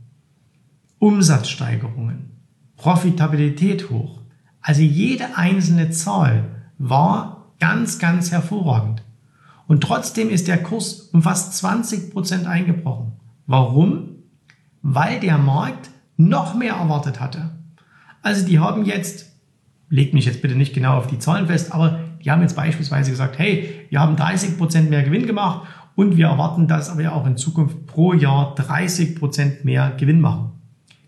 Umsatzsteigerungen, 0.99 2.31
Profitabilität 2.77 3.91
hoch. 3.91 4.21
Also 4.61 4.83
jede 4.83 5.37
einzelne 5.37 5.91
Zahl 5.91 6.45
war 6.79 7.53
ganz, 7.59 7.99
ganz 7.99 8.31
hervorragend. 8.31 9.03
Und 9.67 9.83
trotzdem 9.83 10.31
ist 10.31 10.49
der 10.49 10.63
Kurs 10.63 11.11
um 11.13 11.23
fast 11.23 11.57
20 11.59 12.13
Prozent 12.13 12.47
eingebrochen. 12.47 13.13
Warum? 13.47 14.17
Weil 14.83 15.21
der 15.21 15.39
Markt 15.39 15.91
noch 16.29 16.55
mehr 16.55 16.75
erwartet 16.75 17.21
hatte. 17.21 17.51
Also 18.23 18.47
die 18.47 18.59
haben 18.59 18.85
jetzt, 18.85 19.33
legt 19.89 20.15
mich 20.15 20.27
jetzt 20.27 20.43
bitte 20.43 20.55
nicht 20.55 20.75
genau 20.75 20.97
auf 20.97 21.07
die 21.07 21.19
Zahlen 21.19 21.47
fest, 21.47 21.73
aber 21.73 22.01
die 22.23 22.31
haben 22.31 22.43
jetzt 22.43 22.57
beispielsweise 22.57 23.11
gesagt, 23.11 23.39
hey, 23.39 23.87
wir 23.89 24.01
haben 24.01 24.17
30 24.17 24.59
Prozent 24.59 24.91
mehr 24.91 25.03
Gewinn 25.03 25.27
gemacht 25.27 25.67
und 25.95 26.17
wir 26.17 26.27
erwarten, 26.27 26.69
dass 26.69 26.97
wir 26.99 27.15
auch 27.15 27.27
in 27.27 27.37
Zukunft 27.37 27.87
pro 27.87 28.13
Jahr 28.13 28.55
30 28.55 29.17
Prozent 29.17 29.65
mehr 29.65 29.93
Gewinn 29.97 30.21
machen. 30.21 30.53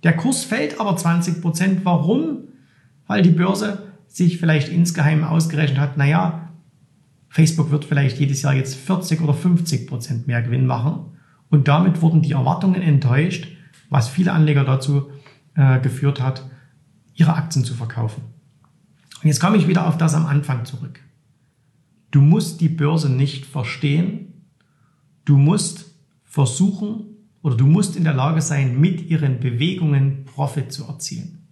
Der 0.03 0.17
Kurs 0.17 0.45
fällt 0.45 0.81
aber 0.81 0.97
20%. 0.97 1.41
Prozent. 1.41 1.85
Warum? 1.85 2.39
Weil 3.07 3.23
die 3.23 3.31
Börse 3.31 3.83
sich 4.09 4.39
vielleicht 4.39 4.69
insgeheim 4.69 5.25
ausgerechnet 5.25 5.79
hat, 5.79 5.97
naja, 5.97 6.49
Facebook 7.29 7.71
wird 7.71 7.85
vielleicht 7.85 8.19
jedes 8.19 8.43
Jahr 8.43 8.55
jetzt 8.55 8.75
40 8.75 9.23
oder 9.23 9.33
50 9.33 9.87
Prozent 9.87 10.27
mehr 10.27 10.43
Gewinn 10.43 10.67
machen. 10.67 11.07
Und 11.51 11.69
damit 11.69 12.03
wurden 12.03 12.23
die 12.23 12.33
Erwartungen 12.33 12.83
enttäuscht 12.83 13.47
was 13.93 14.09
viele 14.09 14.33
Anleger 14.33 14.65
dazu 14.65 15.11
äh, 15.55 15.79
geführt 15.81 16.21
hat, 16.21 16.49
ihre 17.15 17.35
Aktien 17.35 17.65
zu 17.65 17.75
verkaufen. 17.75 18.23
Und 19.23 19.29
jetzt 19.29 19.41
komme 19.41 19.59
ich 19.59 19.69
wieder 19.69 19.87
auf 19.87 19.99
das 19.99 20.15
am 20.15 20.27
Anfang 20.27 20.65
zurück. 20.65 21.01
Du 22.11 22.21
musst 22.21 22.61
die 22.61 22.71
Börse 22.71 23.11
nicht 23.11 23.45
verstehen. 23.45 24.45
Du 25.25 25.37
musst 25.37 25.95
versuchen 26.25 27.05
oder 27.43 27.57
du 27.57 27.67
musst 27.67 27.97
in 27.97 28.05
der 28.05 28.15
Lage 28.15 28.41
sein, 28.41 28.81
mit 28.81 29.11
ihren 29.11 29.41
Bewegungen 29.41 30.25
Profit 30.25 30.73
zu 30.73 30.87
erzielen. 30.87 31.47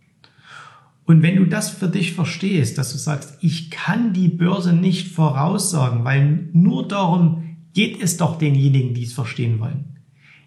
Und 1.04 1.22
wenn 1.22 1.36
du 1.36 1.44
das 1.44 1.70
für 1.70 1.88
dich 1.88 2.14
verstehst, 2.14 2.78
dass 2.78 2.92
du 2.92 2.98
sagst, 2.98 3.36
ich 3.42 3.70
kann 3.70 4.12
die 4.12 4.28
Börse 4.28 4.72
nicht 4.72 5.08
voraussagen, 5.08 6.04
weil 6.04 6.48
nur 6.52 6.88
darum 6.88 7.56
geht 7.74 8.02
es 8.02 8.16
doch 8.16 8.38
denjenigen, 8.38 8.94
die 8.94 9.04
es 9.04 9.12
verstehen 9.12 9.60
wollen. 9.60 9.89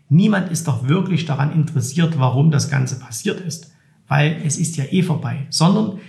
Niemand 0.10 0.52
ist 0.52 0.68
doch 0.68 0.88
wirklich 0.88 1.26
daran 1.26 1.54
interessiert, 1.54 2.20
warum 2.20 2.52
das 2.52 2.70
Ganze 2.70 3.00
passiert 3.00 3.42
ist, 3.42 3.74
weil 4.08 4.42
es 4.46 4.58
ist 4.58 4.78
ja 4.78 4.86
eh 4.92 5.02
vorbei, 5.02 5.48
sondern 5.50 6.00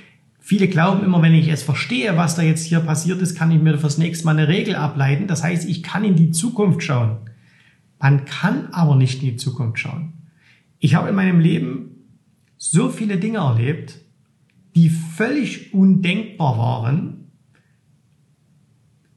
viele 0.41 0.69
glauben 0.69 1.05
immer, 1.05 1.23
wenn 1.23 1.35
ich 1.35 1.49
es 1.49 1.63
verstehe, 1.63 2.17
was 2.17 2.35
da 2.35 2.43
jetzt 2.43 2.67
hier 2.67 2.81
passiert 2.81 3.23
ist, 3.23 3.35
kann 3.35 3.51
ich 3.51 3.63
mir 3.63 3.79
fürs 3.79 3.99
nächste 3.99 4.27
Mal 4.27 4.37
eine 4.37 4.49
Regel 4.49 4.77
ableiten. 4.77 5.27
Das 5.27 5.43
heißt, 5.43 5.69
ich 5.69 5.83
kann 5.83 6.05
in 6.05 6.17
die 6.17 6.33
Zukunft 6.33 6.83
schauen. 6.83 7.19
Man 7.99 8.27
kann 8.27 8.69
aber 8.73 8.97
nicht 8.97 9.23
in 9.23 9.31
die 9.31 9.37
Zukunft 9.37 9.79
schauen. 9.79 10.13
Ich 10.79 10.95
habe 10.95 11.09
in 11.09 11.15
meinem 11.15 11.41
Leben 11.41 11.95
so 12.59 12.91
viele 12.91 13.17
Dinge 13.17 13.39
erlebt, 13.39 14.01
die 14.75 14.91
völlig 14.91 15.73
undenkbar 15.73 16.59
waren, 16.59 17.31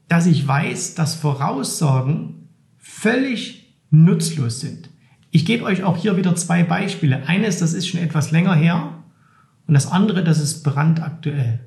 dass 0.08 0.26
ich 0.26 0.46
weiß, 0.46 0.94
dass 0.94 1.14
Voraussagen 1.14 2.48
völlig 2.78 3.57
nutzlos 3.90 4.60
sind. 4.60 4.90
Ich 5.30 5.44
gebe 5.44 5.64
euch 5.64 5.84
auch 5.84 5.96
hier 5.96 6.16
wieder 6.16 6.34
zwei 6.36 6.62
Beispiele. 6.62 7.26
Eines, 7.26 7.58
das 7.58 7.74
ist 7.74 7.86
schon 7.86 8.00
etwas 8.00 8.30
länger 8.30 8.54
her 8.54 8.94
und 9.66 9.74
das 9.74 9.90
andere, 9.90 10.24
das 10.24 10.40
ist 10.40 10.62
brandaktuell. 10.62 11.60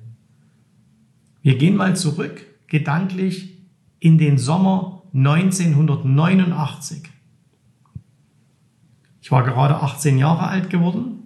Wir 1.42 1.58
gehen 1.58 1.76
mal 1.76 1.96
zurück, 1.96 2.46
gedanklich, 2.68 3.58
in 4.00 4.18
den 4.18 4.38
Sommer 4.38 5.04
1989. 5.14 7.04
Ich 9.22 9.32
war 9.32 9.44
gerade 9.44 9.76
18 9.76 10.18
Jahre 10.18 10.48
alt 10.48 10.70
geworden. 10.70 11.20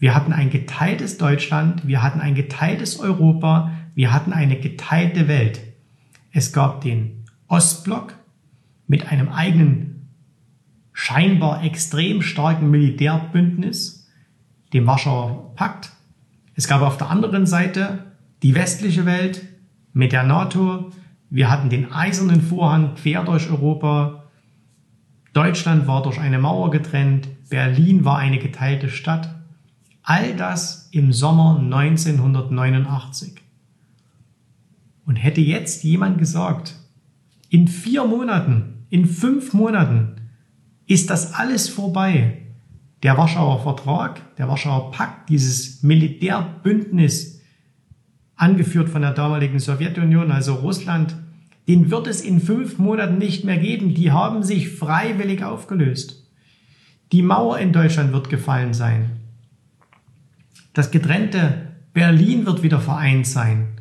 Wir 0.00 0.14
hatten 0.14 0.32
ein 0.32 0.50
geteiltes 0.50 1.18
Deutschland, 1.18 1.86
wir 1.86 2.02
hatten 2.02 2.20
ein 2.20 2.34
geteiltes 2.34 2.98
Europa, 2.98 3.72
wir 3.94 4.12
hatten 4.12 4.32
eine 4.32 4.58
geteilte 4.58 5.28
Welt. 5.28 5.60
Es 6.32 6.52
gab 6.52 6.80
den 6.82 7.24
Ostblock 7.48 8.14
mit 8.86 9.10
einem 9.10 9.28
eigenen 9.28 9.97
scheinbar 10.98 11.62
extrem 11.62 12.22
starken 12.22 12.72
Militärbündnis, 12.72 14.08
dem 14.72 14.84
Warschauer 14.88 15.54
Pakt. 15.54 15.92
Es 16.56 16.66
gab 16.66 16.82
auf 16.82 16.96
der 16.96 17.08
anderen 17.08 17.46
Seite 17.46 18.16
die 18.42 18.56
westliche 18.56 19.06
Welt 19.06 19.46
mit 19.92 20.10
der 20.10 20.24
NATO. 20.24 20.90
Wir 21.30 21.50
hatten 21.50 21.70
den 21.70 21.92
eisernen 21.92 22.42
Vorhang 22.42 22.96
quer 22.96 23.22
durch 23.22 23.48
Europa. 23.48 24.24
Deutschland 25.34 25.86
war 25.86 26.02
durch 26.02 26.18
eine 26.18 26.40
Mauer 26.40 26.72
getrennt. 26.72 27.28
Berlin 27.48 28.04
war 28.04 28.18
eine 28.18 28.40
geteilte 28.40 28.90
Stadt. 28.90 29.32
All 30.02 30.34
das 30.34 30.88
im 30.90 31.12
Sommer 31.12 31.60
1989. 31.60 33.34
Und 35.06 35.14
hätte 35.14 35.42
jetzt 35.42 35.84
jemand 35.84 36.18
gesagt, 36.18 36.74
in 37.50 37.68
vier 37.68 38.04
Monaten, 38.04 38.84
in 38.90 39.06
fünf 39.06 39.52
Monaten 39.52 40.17
ist 40.88 41.10
das 41.10 41.34
alles 41.34 41.68
vorbei. 41.68 42.38
Der 43.04 43.16
Warschauer 43.16 43.62
Vertrag, 43.62 44.36
der 44.36 44.48
Warschauer 44.48 44.90
Pakt, 44.90 45.28
dieses 45.28 45.84
Militärbündnis, 45.84 47.40
angeführt 48.34 48.88
von 48.88 49.02
der 49.02 49.12
damaligen 49.12 49.60
Sowjetunion, 49.60 50.32
also 50.32 50.54
Russland, 50.54 51.14
den 51.68 51.90
wird 51.90 52.06
es 52.06 52.22
in 52.22 52.40
fünf 52.40 52.78
Monaten 52.78 53.18
nicht 53.18 53.44
mehr 53.44 53.58
geben. 53.58 53.94
Die 53.94 54.10
haben 54.10 54.42
sich 54.42 54.70
freiwillig 54.70 55.44
aufgelöst. 55.44 56.26
Die 57.12 57.22
Mauer 57.22 57.58
in 57.58 57.72
Deutschland 57.72 58.12
wird 58.12 58.30
gefallen 58.30 58.72
sein. 58.72 59.10
Das 60.72 60.90
getrennte 60.90 61.72
Berlin 61.92 62.46
wird 62.46 62.62
wieder 62.62 62.80
vereint 62.80 63.26
sein. 63.26 63.80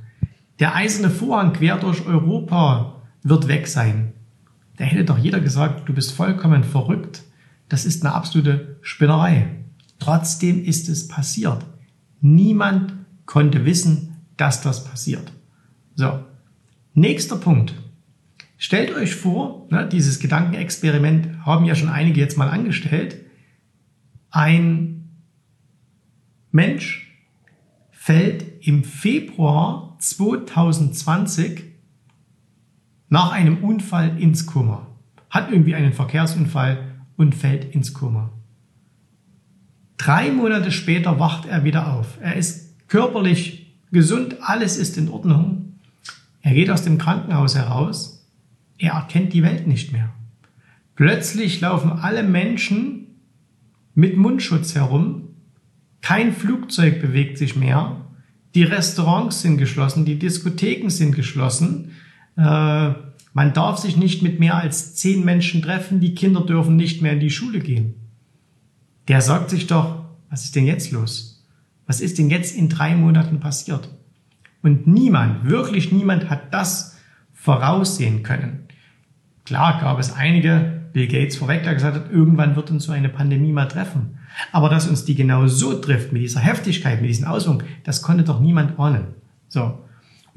Der 0.60 0.76
eiserne 0.76 1.10
Vorhang 1.10 1.54
quer 1.54 1.78
durch 1.78 2.06
Europa 2.06 3.04
wird 3.24 3.48
weg 3.48 3.68
sein. 3.68 4.14
Da 4.78 4.86
hätte 4.86 5.06
doch 5.06 5.18
jeder 5.18 5.40
gesagt, 5.40 5.90
du 5.90 5.94
bist 5.94 6.12
vollkommen 6.12 6.64
verrückt. 6.64 7.24
Das 7.68 7.86
ist 7.86 8.06
eine 8.06 8.14
absolute 8.14 8.78
Spinnerei. 8.82 9.48
Trotzdem 10.00 10.64
ist 10.64 10.88
es 10.90 11.08
passiert. 11.08 11.66
Niemand 12.22 12.94
konnte 13.26 13.66
wissen, 13.66 14.16
dass 14.38 14.62
das 14.62 14.86
passiert. 14.86 15.32
So, 15.96 16.24
nächster 16.94 17.36
Punkt. 17.36 17.74
Stellt 18.58 18.96
euch 18.96 19.16
vor, 19.16 19.68
ne, 19.70 19.88
dieses 19.88 20.20
Gedankenexperiment 20.20 21.46
haben 21.46 21.66
ja 21.66 21.76
schon 21.76 21.90
einige 21.90 22.20
jetzt 22.20 22.38
mal 22.38 22.50
angestellt. 22.50 23.18
Ein 24.32 25.10
Mensch 26.52 27.08
fällt 27.92 28.46
im 28.66 28.84
Februar 28.84 29.96
2020 30.00 31.67
nach 33.10 33.32
einem 33.32 33.58
Unfall 33.64 34.20
ins 34.20 34.46
Koma. 34.46 34.88
Hat 35.30 35.52
irgendwie 35.52 35.76
einen 35.76 35.94
Verkehrsunfall 35.94 36.80
und 37.16 37.36
fällt 37.36 37.74
ins 37.76 37.94
Koma. 37.94 38.32
Drei 39.98 40.32
Monate 40.32 40.72
später 40.72 41.20
wacht 41.20 41.48
er 41.48 41.64
wieder 41.64 41.94
auf. 41.94 42.18
Er 42.22 42.36
ist 42.36 42.88
körperlich 42.88 43.74
gesund, 43.92 44.38
alles 44.42 44.78
ist 44.78 44.98
in 44.98 45.10
Ordnung. 45.10 45.80
Er 46.42 46.54
geht 46.54 46.70
aus 46.70 46.84
dem 46.84 46.98
Krankenhaus 46.98 47.56
heraus. 47.56 48.26
Er 48.78 48.94
erkennt 48.94 49.34
die 49.34 49.44
Welt 49.44 49.68
nicht 49.68 49.92
mehr. 49.92 50.10
Plötzlich 50.96 51.62
laufen 51.62 51.92
alle 51.92 52.24
Menschen 52.24 53.08
mit 53.96 54.18
Mundschutz 54.18 54.76
herum. 54.76 55.30
Kein 56.02 56.32
Flugzeug 56.32 57.02
bewegt 57.02 57.38
sich 57.38 57.56
mehr. 57.56 58.02
Die 58.56 58.64
Restaurants 58.64 59.42
sind 59.42 59.58
geschlossen, 59.58 60.06
die 60.06 60.20
Diskotheken 60.20 60.90
sind 60.90 61.16
geschlossen. 61.16 61.92
Äh, 62.38 62.94
man 63.34 63.54
darf 63.54 63.78
sich 63.78 63.98
nicht 63.98 64.24
mit 64.24 64.40
mehr 64.40 64.56
als 64.56 64.96
zehn 64.96 65.24
Menschen 65.26 65.62
treffen, 65.62 66.00
die 66.00 66.16
Kinder 66.16 66.42
dürfen 66.42 66.76
nicht 66.76 67.02
mehr 67.02 67.14
in 67.14 67.20
die 67.20 67.30
Schule 67.30 67.60
gehen. 67.60 67.96
Der 69.08 69.22
sagt 69.22 69.50
sich 69.50 69.68
doch, 69.68 70.06
was 70.30 70.46
ist 70.46 70.56
denn 70.56 70.66
jetzt 70.66 70.92
los? 70.92 71.46
Was 71.86 72.02
ist 72.02 72.18
denn 72.18 72.30
jetzt 72.30 72.56
in 72.56 72.70
drei 72.70 72.96
Monaten 72.96 73.40
passiert? 73.40 73.90
Und 74.62 74.88
niemand, 74.88 75.46
wirklich 75.46 75.92
niemand 75.92 76.30
hat 76.30 76.54
das 76.54 76.98
voraussehen 77.34 78.24
können. 78.24 78.68
Klar 79.46 79.80
gab 79.80 80.00
es 80.00 80.14
einige, 80.14 80.82
Bill 80.92 81.08
Gates 81.08 81.38
vorweg, 81.38 81.64
der 81.64 81.76
gesagt 81.76 81.96
hat, 81.96 82.12
irgendwann 82.12 82.56
wird 82.56 82.72
uns 82.72 82.84
so 82.86 82.92
eine 82.92 83.08
Pandemie 83.08 83.52
mal 83.52 83.68
treffen. 83.68 84.18
Aber 84.52 84.68
dass 84.68 84.88
uns 84.88 85.06
die 85.06 85.16
genau 85.16 85.48
so 85.48 85.76
trifft, 85.76 86.12
mit 86.12 86.22
dieser 86.22 86.42
Heftigkeit, 86.42 87.02
mit 87.02 87.10
diesen 87.10 87.26
Auswirkungen, 87.26 87.68
das 87.84 88.02
konnte 88.02 88.24
doch 88.24 88.40
niemand 88.40 88.80
ahnen. 88.80 89.06
So. 89.48 89.80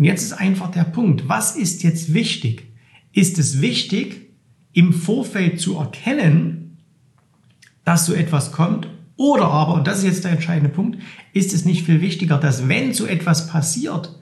Und 0.01 0.07
jetzt 0.07 0.23
ist 0.23 0.33
einfach 0.33 0.71
der 0.71 0.85
Punkt, 0.85 1.29
was 1.29 1.57
ist 1.57 1.83
jetzt 1.83 2.15
wichtig? 2.15 2.73
Ist 3.13 3.39
es 3.39 3.61
wichtig, 3.61 4.31
im 4.73 4.95
Vorfeld 4.95 5.61
zu 5.61 5.77
erkennen, 5.77 6.79
dass 7.85 8.07
so 8.07 8.15
etwas 8.15 8.51
kommt? 8.51 8.89
Oder 9.17 9.49
aber, 9.49 9.75
und 9.75 9.87
das 9.87 9.99
ist 9.99 10.05
jetzt 10.05 10.25
der 10.25 10.31
entscheidende 10.31 10.71
Punkt, 10.71 10.99
ist 11.35 11.53
es 11.53 11.67
nicht 11.67 11.85
viel 11.85 12.01
wichtiger, 12.01 12.39
dass 12.39 12.67
wenn 12.67 12.95
so 12.95 13.05
etwas 13.05 13.49
passiert, 13.49 14.19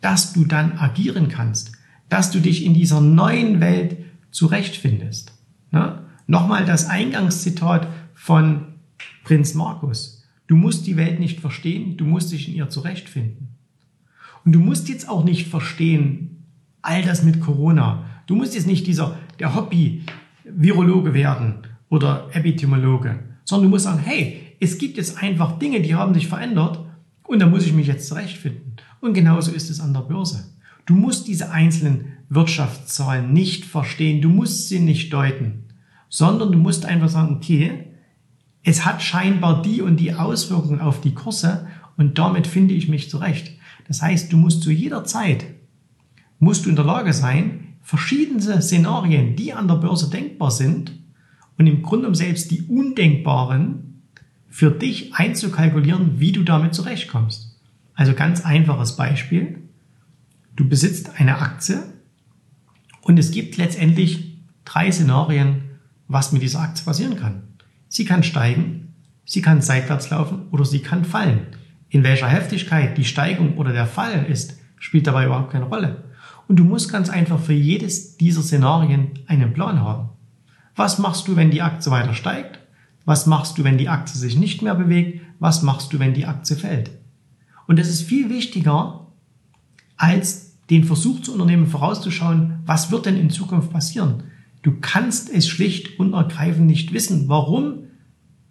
dass 0.00 0.32
du 0.32 0.44
dann 0.44 0.72
agieren 0.72 1.28
kannst, 1.28 1.70
dass 2.08 2.32
du 2.32 2.40
dich 2.40 2.64
in 2.64 2.74
dieser 2.74 3.00
neuen 3.00 3.60
Welt 3.60 3.98
zurechtfindest? 4.32 5.34
Ne? 5.70 6.02
Nochmal 6.26 6.64
das 6.64 6.86
Eingangszitat 6.86 7.86
von 8.12 8.74
Prinz 9.22 9.54
Markus. 9.54 10.24
Du 10.48 10.56
musst 10.56 10.84
die 10.88 10.96
Welt 10.96 11.20
nicht 11.20 11.38
verstehen, 11.38 11.96
du 11.96 12.06
musst 12.06 12.32
dich 12.32 12.48
in 12.48 12.54
ihr 12.54 12.70
zurechtfinden. 12.70 13.51
Und 14.44 14.52
du 14.52 14.58
musst 14.58 14.88
jetzt 14.88 15.08
auch 15.08 15.24
nicht 15.24 15.48
verstehen, 15.48 16.44
all 16.82 17.02
das 17.02 17.22
mit 17.22 17.40
Corona. 17.40 18.04
Du 18.26 18.34
musst 18.34 18.54
jetzt 18.54 18.66
nicht 18.66 18.86
dieser, 18.86 19.16
der 19.38 19.54
Hobby-Virologe 19.54 21.14
werden 21.14 21.58
oder 21.88 22.28
Epidemiologe, 22.32 23.20
sondern 23.44 23.64
du 23.64 23.70
musst 23.70 23.84
sagen, 23.84 24.00
hey, 24.04 24.40
es 24.60 24.78
gibt 24.78 24.96
jetzt 24.96 25.22
einfach 25.22 25.58
Dinge, 25.58 25.80
die 25.80 25.94
haben 25.94 26.14
sich 26.14 26.28
verändert 26.28 26.84
und 27.24 27.40
da 27.40 27.46
muss 27.46 27.66
ich 27.66 27.72
mich 27.72 27.86
jetzt 27.86 28.08
zurechtfinden. 28.08 28.76
Und 29.00 29.14
genauso 29.14 29.52
ist 29.52 29.70
es 29.70 29.80
an 29.80 29.92
der 29.92 30.00
Börse. 30.00 30.52
Du 30.86 30.94
musst 30.94 31.28
diese 31.28 31.50
einzelnen 31.50 32.16
Wirtschaftszahlen 32.28 33.32
nicht 33.32 33.64
verstehen, 33.64 34.20
du 34.20 34.28
musst 34.28 34.68
sie 34.68 34.80
nicht 34.80 35.12
deuten, 35.12 35.64
sondern 36.08 36.52
du 36.52 36.58
musst 36.58 36.84
einfach 36.84 37.08
sagen, 37.08 37.36
okay, 37.36 37.84
es 38.64 38.84
hat 38.84 39.02
scheinbar 39.02 39.62
die 39.62 39.82
und 39.82 39.98
die 39.98 40.14
Auswirkungen 40.14 40.80
auf 40.80 41.00
die 41.00 41.14
Kurse 41.14 41.66
und 41.96 42.18
damit 42.18 42.46
finde 42.46 42.74
ich 42.74 42.88
mich 42.88 43.10
zurecht. 43.10 43.52
Das 43.92 44.00
heißt, 44.00 44.32
du 44.32 44.38
musst 44.38 44.62
zu 44.62 44.70
jeder 44.70 45.04
Zeit, 45.04 45.44
musst 46.38 46.64
du 46.64 46.70
in 46.70 46.76
der 46.76 46.84
Lage 46.86 47.12
sein, 47.12 47.74
verschiedene 47.82 48.62
Szenarien, 48.62 49.36
die 49.36 49.52
an 49.52 49.68
der 49.68 49.74
Börse 49.74 50.08
denkbar 50.08 50.50
sind 50.50 50.92
und 51.58 51.66
im 51.66 51.82
Grunde 51.82 52.08
um 52.08 52.14
selbst 52.14 52.50
die 52.50 52.62
undenkbaren 52.62 54.02
für 54.48 54.70
dich 54.70 55.14
einzukalkulieren, 55.14 56.18
wie 56.20 56.32
du 56.32 56.42
damit 56.42 56.74
zurechtkommst. 56.74 57.60
Also 57.92 58.14
ganz 58.14 58.42
einfaches 58.46 58.96
Beispiel. 58.96 59.58
Du 60.56 60.66
besitzt 60.66 61.20
eine 61.20 61.42
Aktie 61.42 61.82
und 63.02 63.18
es 63.18 63.30
gibt 63.30 63.58
letztendlich 63.58 64.38
drei 64.64 64.90
Szenarien, 64.90 65.64
was 66.08 66.32
mit 66.32 66.40
dieser 66.40 66.60
Aktie 66.60 66.86
passieren 66.86 67.18
kann. 67.18 67.42
Sie 67.90 68.06
kann 68.06 68.22
steigen, 68.22 68.94
sie 69.26 69.42
kann 69.42 69.60
seitwärts 69.60 70.08
laufen 70.08 70.46
oder 70.50 70.64
sie 70.64 70.78
kann 70.78 71.04
fallen. 71.04 71.48
In 71.92 72.04
welcher 72.04 72.26
Heftigkeit 72.26 72.96
die 72.96 73.04
Steigung 73.04 73.58
oder 73.58 73.74
der 73.74 73.84
Fall 73.84 74.24
ist, 74.24 74.56
spielt 74.78 75.06
dabei 75.06 75.26
überhaupt 75.26 75.52
keine 75.52 75.66
Rolle. 75.66 76.04
Und 76.48 76.56
du 76.56 76.64
musst 76.64 76.90
ganz 76.90 77.10
einfach 77.10 77.38
für 77.38 77.52
jedes 77.52 78.16
dieser 78.16 78.40
Szenarien 78.40 79.10
einen 79.26 79.52
Plan 79.52 79.78
haben. 79.82 80.08
Was 80.74 80.98
machst 80.98 81.28
du, 81.28 81.36
wenn 81.36 81.50
die 81.50 81.60
Aktie 81.60 81.92
weiter 81.92 82.14
steigt? 82.14 82.60
Was 83.04 83.26
machst 83.26 83.58
du, 83.58 83.64
wenn 83.64 83.76
die 83.76 83.90
Aktie 83.90 84.18
sich 84.18 84.36
nicht 84.36 84.62
mehr 84.62 84.74
bewegt? 84.74 85.20
Was 85.38 85.60
machst 85.60 85.92
du, 85.92 85.98
wenn 85.98 86.14
die 86.14 86.24
Aktie 86.24 86.56
fällt? 86.56 86.92
Und 87.66 87.78
es 87.78 87.90
ist 87.90 88.04
viel 88.04 88.30
wichtiger, 88.30 89.08
als 89.98 90.56
den 90.70 90.84
Versuch 90.84 91.20
zu 91.20 91.34
unternehmen, 91.34 91.66
vorauszuschauen, 91.66 92.60
was 92.64 92.90
wird 92.90 93.04
denn 93.04 93.18
in 93.18 93.28
Zukunft 93.28 93.70
passieren. 93.70 94.22
Du 94.62 94.78
kannst 94.80 95.28
es 95.28 95.46
schlicht 95.46 95.98
und 96.00 96.14
ergreifend 96.14 96.68
nicht 96.68 96.94
wissen. 96.94 97.28
Warum? 97.28 97.88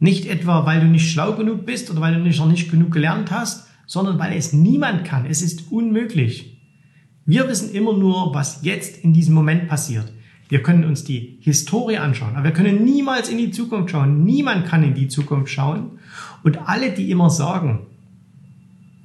Nicht 0.01 0.25
etwa, 0.25 0.65
weil 0.65 0.79
du 0.79 0.87
nicht 0.87 1.11
schlau 1.11 1.33
genug 1.33 1.63
bist 1.63 1.91
oder 1.91 2.01
weil 2.01 2.15
du 2.15 2.21
nicht, 2.21 2.39
noch 2.39 2.47
nicht 2.47 2.71
genug 2.71 2.91
gelernt 2.91 3.29
hast, 3.29 3.67
sondern 3.85 4.17
weil 4.17 4.35
es 4.35 4.51
niemand 4.51 5.05
kann. 5.05 5.27
Es 5.27 5.43
ist 5.43 5.71
unmöglich. 5.71 6.59
Wir 7.27 7.47
wissen 7.47 7.71
immer 7.71 7.95
nur, 7.95 8.33
was 8.33 8.63
jetzt 8.63 9.03
in 9.03 9.13
diesem 9.13 9.35
Moment 9.35 9.67
passiert. 9.67 10.11
Wir 10.49 10.63
können 10.63 10.85
uns 10.85 11.03
die 11.03 11.37
Historie 11.41 11.97
anschauen, 11.97 12.35
aber 12.35 12.45
wir 12.45 12.51
können 12.51 12.83
niemals 12.83 13.29
in 13.29 13.37
die 13.37 13.51
Zukunft 13.51 13.91
schauen. 13.91 14.23
Niemand 14.23 14.65
kann 14.65 14.81
in 14.81 14.95
die 14.95 15.07
Zukunft 15.07 15.51
schauen. 15.51 15.99
Und 16.43 16.67
alle, 16.67 16.91
die 16.91 17.11
immer 17.11 17.29
sagen, 17.29 17.85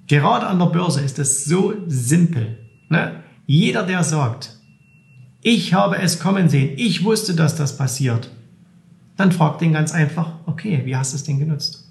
gerade 0.06 0.46
an 0.46 0.58
der 0.58 0.66
Börse 0.66 1.02
ist 1.02 1.18
es 1.18 1.44
so 1.44 1.74
simpel. 1.88 2.56
Ne? 2.88 3.22
Jeder, 3.44 3.82
der 3.82 4.02
sagt, 4.02 4.56
ich 5.42 5.74
habe 5.74 5.98
es 5.98 6.20
kommen 6.20 6.48
sehen, 6.48 6.72
ich 6.78 7.04
wusste, 7.04 7.34
dass 7.34 7.54
das 7.54 7.76
passiert, 7.76 8.30
dann 9.16 9.32
fragt 9.32 9.60
den 9.60 9.72
ganz 9.72 9.92
einfach, 9.92 10.34
okay, 10.46 10.82
wie 10.84 10.96
hast 10.96 11.12
du 11.12 11.16
es 11.16 11.24
denn 11.24 11.38
genutzt? 11.38 11.90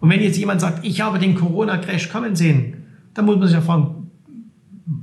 Und 0.00 0.10
wenn 0.10 0.20
jetzt 0.20 0.38
jemand 0.38 0.60
sagt, 0.60 0.84
ich 0.84 1.00
habe 1.00 1.18
den 1.18 1.34
Corona-Crash 1.34 2.10
kommen 2.10 2.34
sehen, 2.34 2.84
dann 3.14 3.26
muss 3.26 3.36
man 3.36 3.46
sich 3.46 3.56
ja 3.56 3.60
fragen, 3.62 4.10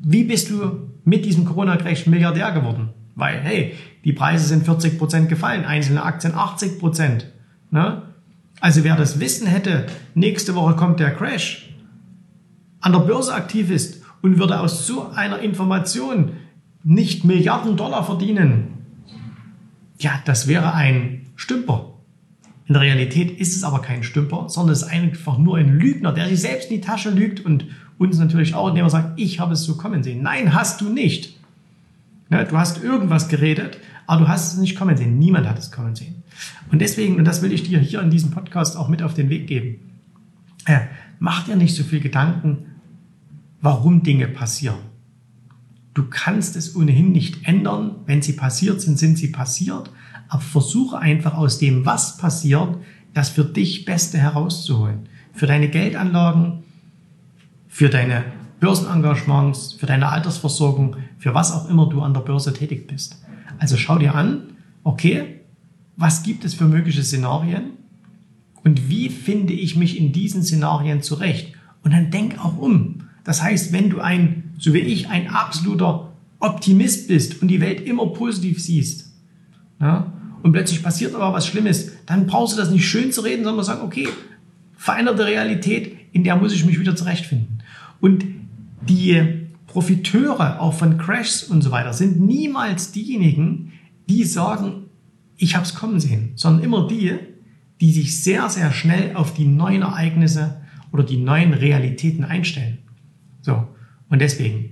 wie 0.04 0.24
bist 0.24 0.50
du 0.50 0.90
mit 1.06 1.24
diesem 1.26 1.46
Corona-Crash 1.46 2.08
Milliardär 2.08 2.52
geworden? 2.52 2.90
Weil, 3.16 3.40
hey, 3.40 3.76
die 4.04 4.14
Preise 4.14 4.48
sind 4.48 4.66
40 4.66 4.98
Prozent 4.98 5.30
gefallen, 5.30 5.66
einzelne 5.66 6.04
Aktien 6.04 6.34
80%. 6.34 6.80
Prozent. 6.80 7.32
Ne? 7.72 8.02
Also 8.60 8.84
wer 8.84 8.96
das 8.96 9.20
Wissen 9.20 9.48
hätte, 9.48 9.86
nächste 10.16 10.56
Woche 10.56 10.76
kommt 10.76 11.00
der 11.00 11.14
Crash, 11.14 11.70
an 12.82 12.92
der 12.92 13.00
Börse 13.00 13.34
aktiv 13.34 13.70
ist 13.70 14.02
und 14.22 14.40
würde 14.40 14.60
aus 14.60 14.88
so 14.88 15.10
einer 15.10 15.40
Information 15.40 16.34
nicht 16.84 17.24
Milliarden 17.24 17.78
Dollar 17.78 18.04
verdienen, 18.04 18.74
ja, 20.00 20.20
das 20.26 20.48
wäre 20.48 20.74
ein 20.74 21.27
Stümper. 21.38 21.94
In 22.66 22.74
der 22.74 22.82
Realität 22.82 23.40
ist 23.40 23.56
es 23.56 23.64
aber 23.64 23.82
kein 23.82 24.04
Stümper, 24.04 24.50
sondern 24.50 24.74
es 24.74 24.82
ist 24.82 24.90
einfach 24.90 25.38
nur 25.38 25.56
ein 25.56 25.80
Lügner, 25.80 26.12
der 26.12 26.28
sich 26.28 26.42
selbst 26.42 26.70
in 26.70 26.78
die 26.78 26.82
Tasche 26.82 27.10
lügt 27.10 27.40
und 27.40 27.68
uns 27.98 28.18
natürlich 28.18 28.54
auch, 28.54 28.68
indem 28.68 28.84
er 28.84 28.90
sagt, 28.90 29.18
ich 29.18 29.40
habe 29.40 29.54
es 29.54 29.64
so 29.64 29.78
kommen 29.78 30.04
sehen. 30.04 30.22
Nein, 30.22 30.54
hast 30.54 30.82
du 30.82 30.90
nicht. 30.90 31.38
Ja, 32.30 32.44
du 32.44 32.58
hast 32.58 32.84
irgendwas 32.84 33.30
geredet, 33.30 33.80
aber 34.06 34.26
du 34.26 34.28
hast 34.28 34.54
es 34.54 34.60
nicht 34.60 34.76
kommen 34.76 34.98
sehen. 34.98 35.18
Niemand 35.18 35.48
hat 35.48 35.58
es 35.58 35.72
kommen 35.72 35.96
sehen. 35.96 36.24
Und 36.70 36.82
deswegen, 36.82 37.16
und 37.16 37.26
das 37.26 37.42
will 37.42 37.54
ich 37.54 37.64
dir 37.64 37.80
hier 37.80 38.02
in 38.02 38.10
diesem 38.10 38.32
Podcast 38.32 38.76
auch 38.76 38.90
mit 38.90 39.02
auf 39.02 39.14
den 39.14 39.30
Weg 39.30 39.48
geben, 39.48 39.80
äh, 40.66 40.82
mach 41.20 41.46
dir 41.46 41.56
nicht 41.56 41.74
so 41.74 41.84
viel 41.84 42.02
Gedanken, 42.02 42.66
warum 43.62 44.04
Dinge 44.04 44.28
passieren. 44.28 44.80
Du 45.94 46.04
kannst 46.10 46.56
es 46.56 46.76
ohnehin 46.76 47.12
nicht 47.12 47.48
ändern. 47.48 47.96
Wenn 48.06 48.22
sie 48.22 48.34
passiert 48.34 48.82
sind, 48.82 49.00
sind 49.00 49.18
sie 49.18 49.30
passiert. 49.30 49.90
Aber 50.30 50.42
versuche 50.42 50.98
einfach 50.98 51.36
aus 51.36 51.58
dem, 51.60 51.86
was 51.86 52.18
passiert, 52.18 52.78
das 53.14 53.30
für 53.30 53.46
dich 53.46 53.86
Beste 53.86 54.18
herauszuholen. 54.18 55.10
Für 55.34 55.48
deine 55.48 55.70
Geldanlagen, 55.70 56.64
für 57.68 57.90
deine 57.90 58.24
Börsenengagements, 58.60 59.74
für 59.74 59.86
deine 59.86 60.10
Altersversorgung, 60.10 60.98
für 61.18 61.34
was 61.34 61.52
auch 61.52 61.70
immer 61.70 61.88
du 61.90 62.02
an 62.02 62.14
der 62.14 62.22
Börse 62.22 62.54
tätig 62.54 62.88
bist. 62.88 63.24
Also 63.60 63.78
schau 63.78 63.98
dir 63.98 64.16
an, 64.16 64.54
okay, 64.84 65.42
was 65.96 66.24
gibt 66.24 66.46
es 66.46 66.54
für 66.54 66.66
mögliche 66.66 67.04
Szenarien 67.04 67.72
und 68.64 68.90
wie 68.90 69.10
finde 69.10 69.54
ich 69.54 69.76
mich 69.76 69.98
in 69.98 70.12
diesen 70.12 70.44
Szenarien 70.44 71.02
zurecht? 71.02 71.54
Und 71.84 71.94
dann 71.94 72.12
denk 72.12 72.44
auch 72.44 72.58
um. 72.58 73.04
Das 73.24 73.42
heißt, 73.42 73.72
wenn 73.72 73.90
du 73.90 74.00
ein, 74.00 74.56
so 74.58 74.74
wie 74.74 74.80
ich, 74.80 75.10
ein 75.10 75.30
absoluter 75.30 76.14
Optimist 76.40 77.08
bist 77.08 77.42
und 77.42 77.48
die 77.48 77.62
Welt 77.62 77.82
immer 77.82 78.08
positiv 78.08 78.62
siehst, 78.62 79.12
ja, 79.80 80.12
und 80.44 80.52
plötzlich 80.52 80.84
passiert 80.84 81.16
aber 81.16 81.34
was 81.34 81.48
Schlimmes, 81.48 81.92
dann 82.06 82.28
brauchst 82.28 82.56
du 82.56 82.62
das 82.62 82.72
nicht 82.72 82.88
schön 82.88 83.12
zu 83.12 83.22
reden, 83.22 83.44
sondern 83.44 83.66
sagen, 83.66 83.82
okay, 83.82 84.08
veränderte 84.78 85.26
Realität, 85.26 85.98
in 86.12 86.24
der 86.24 86.36
muss 86.36 86.54
ich 86.54 86.66
mich 86.66 86.80
wieder 86.80 86.96
zurechtfinden. 86.96 87.64
Und 88.00 88.26
die 88.88 89.48
Profiteure 89.68 90.62
auch 90.62 90.74
von 90.74 90.98
Crashs 90.98 91.44
und 91.44 91.62
so 91.62 91.72
weiter 91.72 91.94
sind 91.94 92.20
niemals 92.20 92.92
diejenigen, 92.92 93.74
die 94.10 94.24
sagen, 94.24 94.86
ich 95.38 95.56
habe 95.56 95.66
es 95.66 95.76
kommen 95.76 96.00
sehen, 96.00 96.32
sondern 96.36 96.64
immer 96.64 96.88
die, 96.88 97.16
die 97.82 97.92
sich 97.92 98.24
sehr, 98.24 98.50
sehr 98.50 98.72
schnell 98.72 99.16
auf 99.16 99.34
die 99.34 99.46
neuen 99.46 99.82
Ereignisse 99.82 100.62
oder 100.92 101.04
die 101.04 101.18
neuen 101.18 101.54
Realitäten 101.54 102.24
einstellen. 102.24 102.80
So, 103.42 103.68
und 104.10 104.20
deswegen, 104.20 104.72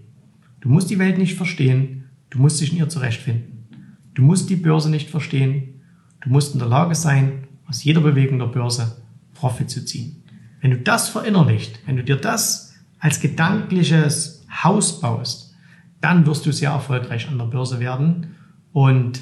du 0.62 0.70
musst 0.70 0.90
die 0.90 1.00
Welt 1.00 1.18
nicht 1.18 1.36
verstehen, 1.36 2.06
du 2.30 2.40
musst 2.40 2.62
dich 2.62 2.72
in 2.72 2.80
ihr 2.80 2.90
zurechtfinden. 2.90 3.55
Du 4.16 4.24
musst 4.24 4.50
die 4.50 4.56
Börse 4.56 4.90
nicht 4.90 5.10
verstehen, 5.10 5.82
du 6.22 6.30
musst 6.30 6.54
in 6.54 6.60
der 6.60 6.70
Lage 6.70 6.96
sein, 6.96 7.48
aus 7.68 7.84
jeder 7.84 8.02
Bewegung 8.02 8.40
der 8.40 8.48
Börse 8.48 9.04
Profit 9.34 9.70
zu 9.70 9.86
ziehen. 9.86 10.24
Wenn 10.62 10.72
du 10.72 10.78
das 10.78 11.10
verinnerlicht, 11.10 11.80
wenn 11.86 11.98
du 11.98 12.04
dir 12.04 12.16
das 12.16 12.74
als 13.00 13.20
gedankliches 13.20 14.46
Haus 14.64 15.02
baust, 15.02 15.54
dann 16.02 16.26
wirst 16.26 16.46
du 16.46 16.54
sehr 16.54 16.72
erfolgreich 16.72 17.28
an 17.28 17.38
der 17.38 17.46
Börse 17.46 17.80
werden. 17.80 18.36
Und 18.72 19.22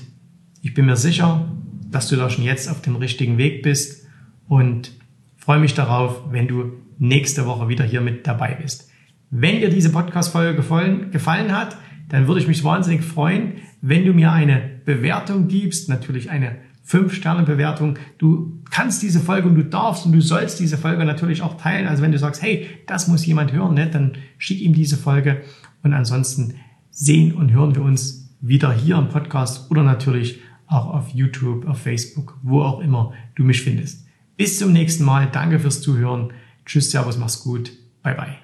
ich 0.61 0.73
bin 0.73 0.85
mir 0.85 0.95
sicher, 0.95 1.49
dass 1.89 2.07
du 2.07 2.15
da 2.15 2.29
schon 2.29 2.43
jetzt 2.43 2.69
auf 2.69 2.81
dem 2.81 2.95
richtigen 2.95 3.37
Weg 3.37 3.63
bist 3.63 4.07
und 4.47 4.91
freue 5.37 5.59
mich 5.59 5.73
darauf, 5.73 6.31
wenn 6.31 6.47
du 6.47 6.73
nächste 6.99 7.45
Woche 7.45 7.67
wieder 7.67 7.83
hier 7.83 8.01
mit 8.01 8.27
dabei 8.27 8.55
bist. 8.61 8.89
Wenn 9.31 9.59
dir 9.59 9.69
diese 9.69 9.91
Podcast-Folge 9.91 10.55
gefallen, 10.55 11.09
gefallen 11.11 11.51
hat, 11.51 11.77
dann 12.09 12.27
würde 12.27 12.41
ich 12.41 12.47
mich 12.47 12.63
wahnsinnig 12.63 13.03
freuen, 13.03 13.53
wenn 13.81 14.05
du 14.05 14.13
mir 14.13 14.31
eine 14.31 14.72
Bewertung 14.85 15.47
gibst, 15.47 15.89
natürlich 15.89 16.29
eine 16.29 16.57
5-Sterne-Bewertung. 16.87 17.97
Du 18.17 18.61
kannst 18.69 19.01
diese 19.01 19.19
Folge 19.19 19.47
und 19.47 19.55
du 19.55 19.63
darfst 19.63 20.05
und 20.05 20.11
du 20.11 20.21
sollst 20.21 20.59
diese 20.59 20.77
Folge 20.77 21.05
natürlich 21.05 21.41
auch 21.41 21.55
teilen. 21.55 21.87
Also 21.87 22.03
wenn 22.03 22.11
du 22.11 22.19
sagst, 22.19 22.41
hey, 22.41 22.67
das 22.87 23.07
muss 23.07 23.25
jemand 23.25 23.53
hören, 23.53 23.73
ne, 23.73 23.89
dann 23.89 24.17
schick 24.37 24.61
ihm 24.61 24.73
diese 24.73 24.97
Folge. 24.97 25.41
Und 25.83 25.93
ansonsten 25.93 26.55
sehen 26.89 27.33
und 27.33 27.51
hören 27.51 27.75
wir 27.75 27.83
uns 27.83 28.37
wieder 28.41 28.73
hier 28.73 28.97
im 28.97 29.09
Podcast 29.09 29.71
oder 29.71 29.83
natürlich 29.83 30.41
auch 30.67 30.93
auf 30.93 31.09
YouTube, 31.09 31.67
auf 31.67 31.77
Facebook, 31.79 32.37
wo 32.41 32.61
auch 32.61 32.79
immer 32.79 33.13
du 33.35 33.43
mich 33.43 33.61
findest. 33.61 34.05
Bis 34.35 34.59
zum 34.59 34.73
nächsten 34.73 35.03
Mal. 35.03 35.29
Danke 35.31 35.59
fürs 35.59 35.81
Zuhören. 35.81 36.33
Tschüss, 36.65 36.91
Servus, 36.91 37.17
mach's 37.17 37.43
gut. 37.43 37.71
Bye, 38.01 38.15
bye. 38.15 38.35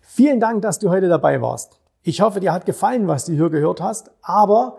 Vielen 0.00 0.40
Dank, 0.40 0.62
dass 0.62 0.78
du 0.78 0.88
heute 0.88 1.08
dabei 1.08 1.42
warst. 1.42 1.80
Ich 2.02 2.20
hoffe, 2.20 2.40
dir 2.40 2.52
hat 2.52 2.66
gefallen, 2.66 3.06
was 3.06 3.26
du 3.26 3.32
hier 3.32 3.50
gehört 3.50 3.80
hast, 3.80 4.10
aber 4.22 4.78